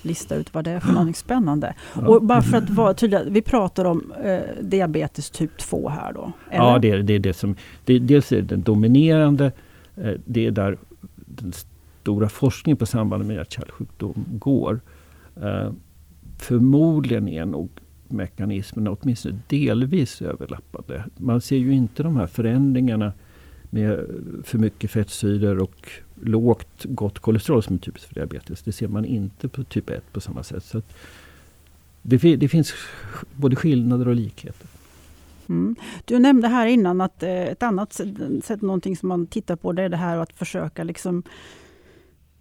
lista 0.02 0.36
ut 0.36 0.54
vad 0.54 0.64
det 0.64 0.72
är 0.72 0.80
för 0.80 0.92
någonting 0.92 1.16
spännande. 1.16 1.74
Ja. 1.96 2.08
Och 2.08 2.24
bara 2.24 2.42
för 2.42 2.58
att 2.58 2.70
vara 2.70 2.94
tydlig, 2.94 3.20
vi 3.30 3.42
pratar 3.42 3.86
om 3.86 4.14
eh, 4.24 4.40
diabetes 4.62 5.30
typ 5.30 5.58
2 5.58 5.90
här 5.90 6.14
då? 6.14 6.32
eller? 6.50 6.66
Ja, 6.66 6.80
det 6.80 6.90
är 6.92 7.04
det, 7.04 7.14
är 7.14 7.20
det 7.20 7.34
som... 7.34 7.56
Det, 7.86 8.00
dels 8.00 8.32
är 8.32 8.36
det 8.36 8.42
den 8.42 8.62
dominerande. 8.62 9.52
Eh, 9.96 10.14
det 10.26 10.46
är 10.48 10.52
där 10.52 10.78
den 11.16 11.54
stora 12.02 12.30
forskningen 12.30 12.78
på 12.78 12.86
samband 12.86 13.26
med 13.26 13.36
hjärt-kärlsjukdom 13.36 14.26
går. 14.32 14.80
Förmodligen 16.42 17.28
är 17.28 17.46
nog 17.46 17.70
mekanismerna 18.08 18.92
åtminstone 18.92 19.40
delvis 19.48 20.22
överlappade. 20.22 21.06
Man 21.18 21.42
ser 21.42 21.58
ju 21.58 21.74
inte 21.74 22.04
de 22.04 22.18
här 22.18 22.28
förändringarna 22.28 23.14
med 23.70 24.06
för 24.44 24.58
mycket 24.58 24.92
fettsyror 24.92 25.60
och 25.60 25.90
lågt 26.22 26.86
gott 26.86 27.20
kolesterol 27.20 27.64
som 27.64 27.76
är 27.76 27.80
typiskt 27.80 28.08
för 28.08 28.16
diabetes. 28.16 28.62
Det 28.62 28.72
ser 28.72 28.88
man 28.88 29.06
inte 29.06 29.48
på 29.48 29.64
typ 29.64 29.90
1 29.90 30.14
på 30.14 30.22
samma 30.22 30.44
sätt. 30.44 30.64
Så 30.64 30.78
att 30.78 30.94
det, 32.02 32.36
det 32.36 32.48
finns 32.48 32.74
både 33.36 33.56
skillnader 33.56 34.08
och 34.08 34.16
likheter. 34.16 34.68
Mm. 35.50 35.76
Du 36.06 36.20
nämnde 36.20 36.48
här 36.48 36.66
innan 36.66 37.02
att 37.02 37.24
eh, 37.24 37.30
ett 37.30 37.64
annat 37.64 37.94
sätt, 37.94 38.08
sätt, 38.44 38.62
någonting 38.62 38.98
som 38.98 39.10
man 39.10 39.28
tittar 39.28 39.56
på, 39.56 39.72
det 39.72 39.84
är 39.84 39.90
det 39.90 39.98
här 39.98 40.18
att 40.18 40.34
försöka 40.34 40.84
liksom 40.84 41.24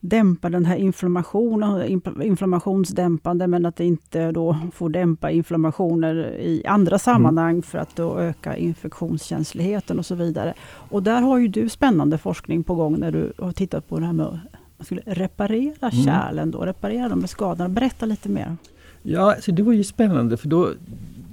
dämpa 0.00 0.50
den 0.50 0.64
här 0.64 0.76
inflammationen, 0.76 2.00
inflammationsdämpande, 2.22 3.46
men 3.46 3.66
att 3.66 3.76
det 3.76 3.84
inte 3.84 4.32
då 4.32 4.56
får 4.72 4.88
dämpa 4.88 5.30
inflammationer 5.30 6.14
i 6.40 6.66
andra 6.66 6.98
sammanhang 6.98 7.62
för 7.62 7.78
att 7.78 7.96
då 7.96 8.18
öka 8.18 8.56
infektionskänsligheten 8.56 9.98
och 9.98 10.06
så 10.06 10.14
vidare. 10.14 10.54
Och 10.66 11.02
där 11.02 11.20
har 11.20 11.38
ju 11.38 11.48
du 11.48 11.68
spännande 11.68 12.18
forskning 12.18 12.62
på 12.64 12.74
gång 12.74 12.98
när 12.98 13.12
du 13.12 13.32
har 13.38 13.52
tittat 13.52 13.88
på 13.88 13.98
det 13.98 14.06
här 14.06 14.12
med 14.12 14.26
att 14.26 14.34
man 14.76 14.84
skulle 14.84 15.02
reparera 15.06 15.90
Mm. 15.92 16.04
kärlen, 16.04 16.50
då, 16.50 16.58
reparera 16.58 17.08
de 17.08 17.26
skadorna. 17.26 17.68
Berätta 17.68 18.06
lite 18.06 18.28
mer. 18.28 18.56
Ja, 19.02 19.34
alltså 19.34 19.52
det 19.52 19.62
var 19.62 19.72
ju 19.72 19.84
spännande 19.84 20.36
för 20.36 20.48
då 20.48 20.70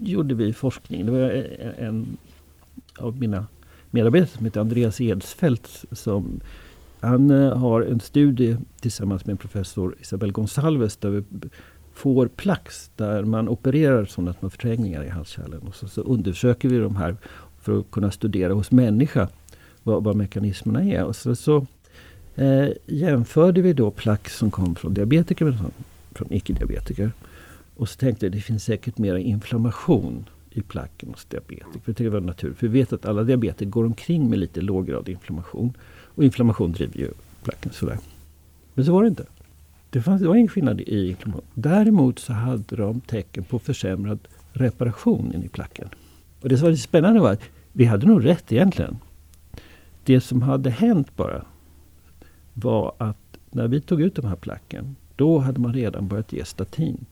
gjorde 0.01 0.35
vi 0.35 0.53
forskning. 0.53 1.05
Det 1.05 1.11
var 1.11 1.45
en 1.77 2.17
av 2.99 3.19
mina 3.19 3.45
medarbetare 3.91 4.29
som 4.37 4.45
heter 4.45 4.61
Andreas 4.61 5.01
Edsfeldt 5.01 5.85
som 5.91 6.39
han 6.99 7.31
eh, 7.31 7.57
har 7.57 7.81
en 7.81 7.99
studie 7.99 8.57
tillsammans 8.79 9.25
med 9.25 9.39
professor 9.39 9.95
Isabel 10.01 10.31
Gonsalves 10.31 10.97
där 10.97 11.09
vi 11.09 11.23
får 11.93 12.27
plax 12.27 12.91
där 12.95 13.23
man 13.23 13.49
opererar 13.49 14.05
sådana 14.05 14.33
små 14.33 14.49
förträngningar 14.49 15.03
i 15.03 15.09
halskärlen. 15.09 15.59
Och 15.59 15.75
så, 15.75 15.87
så 15.87 16.01
undersöker 16.01 16.69
vi 16.69 16.77
de 16.77 16.95
här 16.95 17.15
för 17.61 17.79
att 17.79 17.91
kunna 17.91 18.11
studera 18.11 18.53
hos 18.53 18.71
människa 18.71 19.27
vad, 19.83 20.03
vad 20.03 20.15
mekanismerna 20.15 20.83
är. 20.83 21.03
Och 21.03 21.15
så, 21.15 21.35
så 21.35 21.65
eh, 22.35 22.67
jämförde 22.85 23.61
vi 23.61 23.73
då 23.73 23.91
plax 23.91 24.37
som 24.37 24.51
kom 24.51 24.75
från 24.75 24.93
diabetiker 24.93 25.45
med 25.45 25.57
från, 25.57 25.71
från 26.11 26.33
icke-diabetiker. 26.33 27.11
Och 27.75 27.89
så 27.89 27.97
tänkte 27.97 28.25
jag 28.25 28.33
det 28.33 28.41
finns 28.41 28.63
säkert 28.63 28.97
mera 28.97 29.19
inflammation 29.19 30.29
i 30.49 30.61
placken 30.61 31.09
hos 31.09 31.25
diabetiker. 31.25 31.79
För 31.83 31.93
det 31.93 32.09
var 32.09 32.21
naturligt. 32.21 32.57
För 32.57 32.67
vi 32.67 32.79
vet 32.79 32.93
att 32.93 33.05
alla 33.05 33.23
diabetiker 33.23 33.65
går 33.65 33.85
omkring 33.85 34.29
med 34.29 34.39
lite 34.39 34.61
låggradig 34.61 35.13
inflammation. 35.13 35.73
Och 36.17 36.23
inflammation 36.23 36.71
driver 36.71 36.99
ju 36.99 37.11
placken 37.43 37.71
sådär. 37.71 37.97
Men 38.73 38.85
så 38.85 38.93
var 38.93 39.03
det 39.03 39.07
inte. 39.07 39.25
Det, 39.89 40.01
fanns, 40.01 40.21
det 40.21 40.27
var 40.27 40.35
ingen 40.35 40.47
skillnad 40.47 40.81
i 40.81 41.09
inflammation. 41.09 41.45
Däremot 41.53 42.19
så 42.19 42.33
hade 42.33 42.75
de 42.75 43.01
tecken 43.01 43.43
på 43.43 43.59
försämrad 43.59 44.19
reparation 44.53 45.33
in 45.33 45.43
i 45.43 45.47
placken. 45.47 45.89
Och 46.41 46.49
det 46.49 46.57
som 46.57 46.65
var 46.65 46.71
lite 46.71 46.83
spännande 46.83 47.19
var 47.19 47.31
att 47.31 47.41
vi 47.73 47.85
hade 47.85 48.07
nog 48.07 48.25
rätt 48.25 48.51
egentligen. 48.51 48.97
Det 50.03 50.21
som 50.21 50.41
hade 50.41 50.69
hänt 50.69 51.15
bara 51.15 51.45
var 52.53 52.93
att 52.97 53.37
när 53.51 53.67
vi 53.67 53.81
tog 53.81 54.01
ut 54.01 54.15
de 54.15 54.25
här 54.25 54.35
placken 54.35 54.95
då 55.15 55.39
hade 55.39 55.59
man 55.59 55.73
redan 55.73 56.07
börjat 56.07 56.33
ge 56.33 56.45
statin 56.45 57.05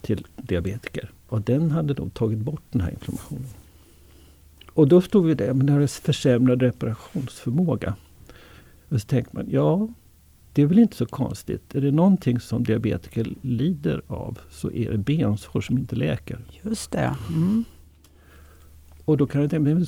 till 0.00 0.26
diabetiker. 0.36 1.10
Och 1.28 1.40
den 1.40 1.70
hade 1.70 1.94
då 1.94 2.08
tagit 2.08 2.38
bort 2.38 2.62
den 2.70 2.80
här 2.80 2.90
inflammationen. 2.90 3.46
Och 4.74 4.88
då 4.88 5.00
stod 5.00 5.26
vi 5.26 5.34
där, 5.34 5.52
men 5.52 5.66
det 5.66 5.72
har 5.72 5.86
försämrad 5.86 6.62
reparationsförmåga. 6.62 7.94
Och 8.92 9.00
så 9.00 9.06
tänkte 9.06 9.36
man, 9.36 9.46
ja, 9.50 9.88
det 10.52 10.62
är 10.62 10.66
väl 10.66 10.78
inte 10.78 10.96
så 10.96 11.06
konstigt. 11.06 11.74
Är 11.74 11.80
det 11.80 11.90
någonting 11.90 12.40
som 12.40 12.64
diabetiker 12.64 13.34
lider 13.42 14.02
av 14.06 14.38
så 14.50 14.70
är 14.70 14.90
det 14.90 14.98
bensår 14.98 15.60
som 15.60 15.78
inte 15.78 15.96
läker. 15.96 16.38
Just 16.62 16.90
det. 16.90 17.16
Mm. 17.28 17.64
Och 19.04 19.16
då 19.16 19.26
kan 19.26 19.40
jag 19.40 19.50
tänka 19.50 19.74
mig 19.74 19.86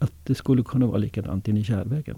att 0.00 0.12
det 0.24 0.34
skulle 0.34 0.62
kunna 0.62 0.86
vara 0.86 0.98
likadant 0.98 1.48
inne 1.48 1.60
i 1.60 1.64
kärlväggen. 1.64 2.16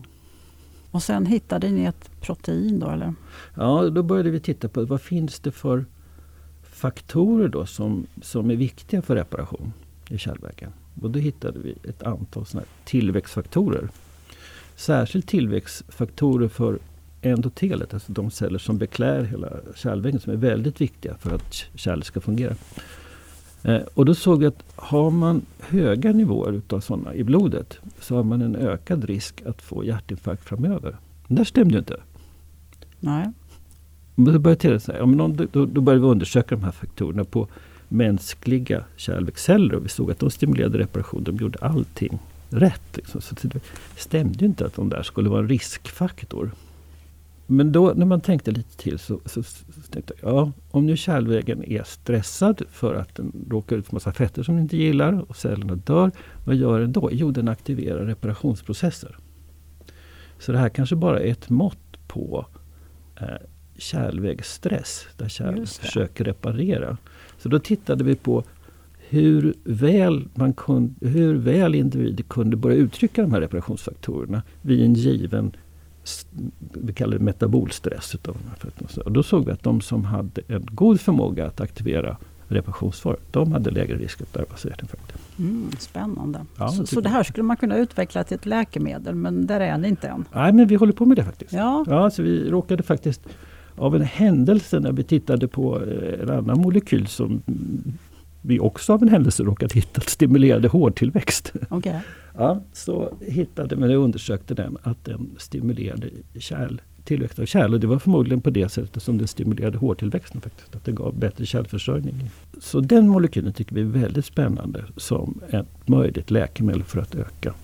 Och 0.90 1.02
sen 1.02 1.26
hittade 1.26 1.70
ni 1.70 1.84
ett 1.84 2.10
protein 2.20 2.78
då 2.78 2.90
eller? 2.90 3.14
Ja, 3.56 3.90
då 3.90 4.02
började 4.02 4.30
vi 4.30 4.40
titta 4.40 4.68
på 4.68 4.84
vad 4.84 5.00
finns 5.00 5.40
det 5.40 5.50
för 5.50 5.84
faktorer 6.62 7.48
då 7.48 7.66
som, 7.66 8.06
som 8.22 8.50
är 8.50 8.56
viktiga 8.56 9.02
för 9.02 9.16
reparation 9.16 9.72
i 10.08 10.18
kärlväggen. 10.18 10.72
Och 11.02 11.10
då 11.10 11.18
hittade 11.18 11.58
vi 11.58 11.74
ett 11.88 12.02
antal 12.02 12.46
såna 12.46 12.64
tillväxtfaktorer. 12.84 13.88
Särskilt 14.80 15.26
tillväxtfaktorer 15.26 16.48
för 16.48 16.78
endotelet, 17.22 17.94
alltså 17.94 18.12
de 18.12 18.30
celler 18.30 18.58
som 18.58 18.78
beklär 18.78 19.24
hela 19.24 19.48
kärlväggen 19.74 20.20
som 20.20 20.32
är 20.32 20.36
väldigt 20.36 20.80
viktiga 20.80 21.14
för 21.14 21.34
att 21.34 21.54
kärlet 21.74 22.06
ska 22.06 22.20
fungera. 22.20 22.54
Eh, 23.62 23.80
och 23.94 24.04
då 24.04 24.14
såg 24.14 24.40
vi 24.40 24.46
att 24.46 24.62
har 24.76 25.10
man 25.10 25.42
höga 25.60 26.12
nivåer 26.12 26.52
utav 26.52 26.80
sådana 26.80 27.14
i 27.14 27.24
blodet 27.24 27.78
så 28.00 28.16
har 28.16 28.22
man 28.22 28.42
en 28.42 28.56
ökad 28.56 29.04
risk 29.04 29.42
att 29.46 29.62
få 29.62 29.84
hjärtinfarkt 29.84 30.44
framöver. 30.44 30.96
Men 31.26 31.36
det 31.36 31.44
stämde 31.44 31.74
ju 31.74 31.78
inte. 31.78 31.96
Nej. 33.00 33.30
Men 34.14 34.32
Då 34.32 34.38
började, 34.38 34.80
ja, 34.98 35.06
men 35.06 35.20
om- 35.20 35.36
då, 35.52 35.66
då 35.66 35.80
började 35.80 36.02
vi 36.02 36.08
undersöka 36.10 36.54
de 36.54 36.64
här 36.64 36.72
faktorerna 36.72 37.24
på 37.24 37.48
mänskliga 37.88 38.84
kärlvägsceller 38.96 39.74
och 39.74 39.84
vi 39.84 39.88
såg 39.88 40.10
att 40.10 40.18
de 40.18 40.30
stimulerade 40.30 40.78
reparation. 40.78 41.24
De 41.24 41.36
gjorde 41.36 41.58
allting 41.58 42.18
rätt. 42.50 42.96
Liksom. 42.96 43.20
Så 43.20 43.34
det 43.42 43.60
stämde 43.96 44.38
ju 44.38 44.46
inte 44.46 44.66
att 44.66 44.74
de 44.74 44.88
där 44.88 45.02
skulle 45.02 45.28
vara 45.28 45.40
en 45.40 45.48
riskfaktor. 45.48 46.50
Men 47.46 47.72
då 47.72 47.92
när 47.96 48.06
man 48.06 48.20
tänkte 48.20 48.50
lite 48.50 48.76
till 48.76 48.98
så, 48.98 49.20
så, 49.26 49.42
så 49.42 49.64
tänkte 49.90 50.14
jag, 50.20 50.32
ja, 50.32 50.52
om 50.70 50.86
nu 50.86 50.96
kärlvägen 50.96 51.64
är 51.64 51.82
stressad 51.82 52.62
för 52.70 52.94
att 52.94 53.14
den 53.14 53.46
råkar 53.50 53.76
ut 53.76 53.86
för 53.86 53.94
massa 53.94 54.12
fetter 54.12 54.42
som 54.42 54.54
den 54.54 54.62
inte 54.62 54.76
gillar 54.76 55.30
och 55.30 55.36
cellerna 55.36 55.74
dör. 55.74 56.10
Vad 56.44 56.56
gör 56.56 56.80
den 56.80 56.92
då? 56.92 57.08
Jo, 57.12 57.30
den 57.30 57.48
aktiverar 57.48 58.06
reparationsprocesser. 58.06 59.16
Så 60.38 60.52
det 60.52 60.58
här 60.58 60.68
kanske 60.68 60.96
bara 60.96 61.20
är 61.20 61.30
ett 61.30 61.48
mått 61.48 62.08
på 62.08 62.46
eh, 63.20 63.26
kärlvägsstress 63.78 65.06
där 65.16 65.28
kärlen 65.28 65.66
försöker 65.66 66.24
reparera. 66.24 66.96
Så 67.38 67.48
då 67.48 67.58
tittade 67.58 68.04
vi 68.04 68.14
på 68.14 68.44
hur 69.10 69.54
väl, 69.64 70.28
man 70.34 70.52
kunde, 70.52 71.08
hur 71.08 71.34
väl 71.34 71.74
individer 71.74 72.24
kunde 72.24 72.56
börja 72.56 72.76
uttrycka 72.76 73.22
de 73.22 73.32
här 73.32 73.40
reparationsfaktorerna 73.40 74.42
vid 74.62 74.84
en 74.84 74.94
given 74.94 75.52
vi 76.60 76.92
kallar 76.92 77.18
det 77.18 77.24
metabolstress. 77.24 78.14
Utav 78.14 78.36
Och 79.04 79.12
då 79.12 79.22
såg 79.22 79.46
vi 79.46 79.52
att 79.52 79.62
de 79.62 79.80
som 79.80 80.04
hade 80.04 80.42
en 80.48 80.66
god 80.70 81.00
förmåga 81.00 81.46
att 81.46 81.60
aktivera 81.60 82.16
reparationsfara, 82.48 83.16
de 83.30 83.52
hade 83.52 83.70
lägre 83.70 83.96
risk 83.96 84.22
att 84.22 84.32
drabbas 84.32 84.64
av 84.64 84.70
hjärtinfarkt. 84.70 85.38
Mm, 85.38 85.70
spännande. 85.78 86.46
Ja, 86.58 86.68
så, 86.68 86.86
så 86.86 87.00
det 87.00 87.08
här 87.08 87.22
skulle 87.22 87.44
man 87.44 87.56
kunna 87.56 87.76
utveckla 87.76 88.24
till 88.24 88.34
ett 88.34 88.46
läkemedel, 88.46 89.14
men 89.14 89.46
där 89.46 89.60
är 89.60 89.78
ni 89.78 89.88
inte 89.88 90.08
än. 90.08 90.24
Nej, 90.34 90.52
men 90.52 90.66
vi 90.66 90.74
håller 90.74 90.92
på 90.92 91.06
med 91.06 91.16
det 91.16 91.24
faktiskt. 91.24 91.52
Ja, 91.52 91.84
Ja, 91.86 92.10
så 92.10 92.22
vi 92.22 92.50
råkade 92.50 92.82
faktiskt 92.82 93.20
av 93.76 93.96
en 93.96 94.02
händelse 94.02 94.80
när 94.80 94.92
vi 94.92 95.04
tittade 95.04 95.48
på 95.48 95.82
eh, 95.82 96.20
en 96.22 96.30
annan 96.30 96.60
molekyl 96.60 97.06
som 97.06 97.42
vi 98.42 98.60
också 98.60 98.92
av 98.92 99.02
en 99.02 99.08
händelse 99.08 99.42
råkade 99.42 99.74
hitta 99.74 100.00
stimulerade 100.00 100.68
hårtillväxt. 100.68 101.52
okej. 101.68 102.00
Ja, 102.38 102.60
så 102.72 103.12
hittade 103.20 103.76
men 103.76 103.90
jag 103.90 104.02
undersökte 104.02 104.54
den 104.54 104.76
att 104.82 105.04
den 105.04 105.30
stimulerade 105.38 106.08
kärl, 106.38 106.80
tillväxt 107.04 107.38
av 107.38 107.46
kärl. 107.46 107.74
Och 107.74 107.80
det 107.80 107.86
var 107.86 107.98
förmodligen 107.98 108.40
på 108.40 108.50
det 108.50 108.68
sättet 108.68 109.02
som 109.02 109.18
den 109.18 109.28
stimulerade 109.28 109.78
hårtillväxten. 109.78 110.40
faktiskt. 110.40 110.76
Att 110.76 110.84
det 110.84 110.92
gav 110.92 111.18
bättre 111.18 111.46
kärlförsörjning. 111.46 112.30
Så 112.60 112.80
den 112.80 113.08
molekylen 113.08 113.52
tycker 113.52 113.74
vi 113.74 113.80
är 113.80 113.84
väldigt 113.84 114.24
spännande 114.24 114.84
som 114.96 115.40
ett 115.48 115.88
möjligt 115.88 116.30
läkemedel 116.30 116.82
för 116.82 117.00
att 117.00 117.14
öka 117.14 117.54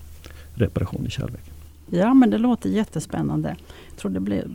reparation 0.53 1.05
i 1.05 1.09
kärlväggen. 1.09 1.53
Ja, 1.89 2.13
men 2.13 2.29
det 2.29 2.37
låter 2.37 2.69
jättespännande. 2.69 3.55
Jag 3.89 3.97
tror 3.97 4.11
det 4.11 4.19
blir 4.19 4.47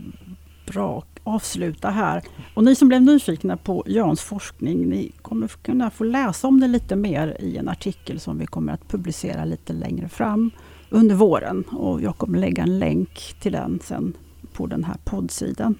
bra 0.66 1.04
avsluta 1.24 1.90
här. 1.90 2.22
Och 2.54 2.64
ni 2.64 2.74
som 2.74 2.88
blev 2.88 3.02
nyfikna 3.02 3.56
på 3.56 3.84
Jans 3.86 4.20
forskning, 4.20 4.88
ni 4.88 5.12
kommer 5.22 5.48
kunna 5.48 5.90
få 5.90 6.04
läsa 6.04 6.48
om 6.48 6.60
det 6.60 6.68
lite 6.68 6.96
mer 6.96 7.36
i 7.40 7.56
en 7.56 7.68
artikel 7.68 8.20
som 8.20 8.38
vi 8.38 8.46
kommer 8.46 8.72
att 8.72 8.88
publicera 8.88 9.44
lite 9.44 9.72
längre 9.72 10.08
fram 10.08 10.50
under 10.90 11.14
våren. 11.14 11.62
Och 11.62 12.02
jag 12.02 12.16
kommer 12.16 12.38
lägga 12.38 12.62
en 12.62 12.78
länk 12.78 13.34
till 13.40 13.52
den 13.52 13.80
sen 13.84 14.12
på 14.52 14.66
den 14.66 14.84
här 14.84 14.96
poddsidan. 15.04 15.74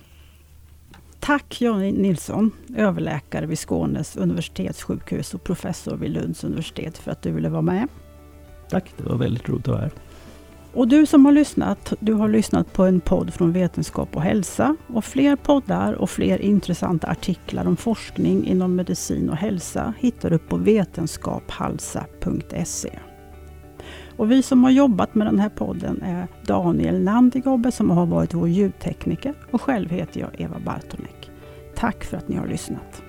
Tack 1.21 1.61
Johnny 1.61 1.93
Nilsson, 1.93 2.51
överläkare 2.77 3.47
vid 3.47 3.59
Skånes 3.59 4.17
universitetssjukhus 4.17 5.35
och 5.35 5.45
professor 5.45 5.97
vid 5.97 6.11
Lunds 6.11 6.45
universitet 6.45 6.99
för 6.99 7.11
att 7.11 7.23
du 7.23 7.33
ville 7.33 7.49
vara 7.49 7.63
med. 7.63 7.89
Tack, 8.71 8.95
det 8.97 9.05
var 9.05 9.17
väldigt 9.17 9.49
roligt 9.49 9.69
att 9.69 9.75
vara 9.75 9.81
här. 9.81 9.93
Och 10.75 10.89
du 10.89 11.07
som 11.07 11.25
har 11.25 11.33
lyssnat, 11.33 11.93
du 12.01 12.13
har 12.13 12.29
lyssnat 12.29 12.73
på 12.73 12.85
en 12.85 13.01
podd 13.01 13.35
från 13.35 13.53
Vetenskap 13.53 14.17
och 14.17 14.23
hälsa. 14.23 14.77
Och 14.87 15.05
fler 15.05 15.37
poddar 15.37 15.93
och 15.93 16.11
fler 16.11 16.39
intressanta 16.39 17.07
artiklar 17.07 17.67
om 17.67 17.77
forskning 17.77 18.47
inom 18.47 18.75
medicin 18.75 19.31
och 19.31 19.37
hälsa 19.37 19.95
hittar 19.99 20.31
du 20.31 20.39
på 20.39 20.57
vetenskaphalsa.se. 20.57 22.99
Och 24.17 24.31
vi 24.31 24.43
som 24.43 24.65
har 24.65 24.71
jobbat 24.71 25.15
med 25.15 25.27
den 25.27 25.39
här 25.39 25.49
podden 25.49 26.03
är 26.03 26.27
Daniel 26.47 27.03
Nandigobbe 27.03 27.73
som 27.73 27.91
har 27.91 28.07
varit 28.07 28.35
vår 28.35 28.49
ljudtekniker 28.49 29.35
och 29.51 29.63
själv 29.63 29.91
heter 29.91 30.21
jag 30.21 30.41
Eva 30.41 30.57
Bartonek. 30.65 31.31
Tack 31.75 32.05
för 32.05 32.17
att 32.17 32.29
ni 32.29 32.37
har 32.37 32.47
lyssnat. 32.47 33.02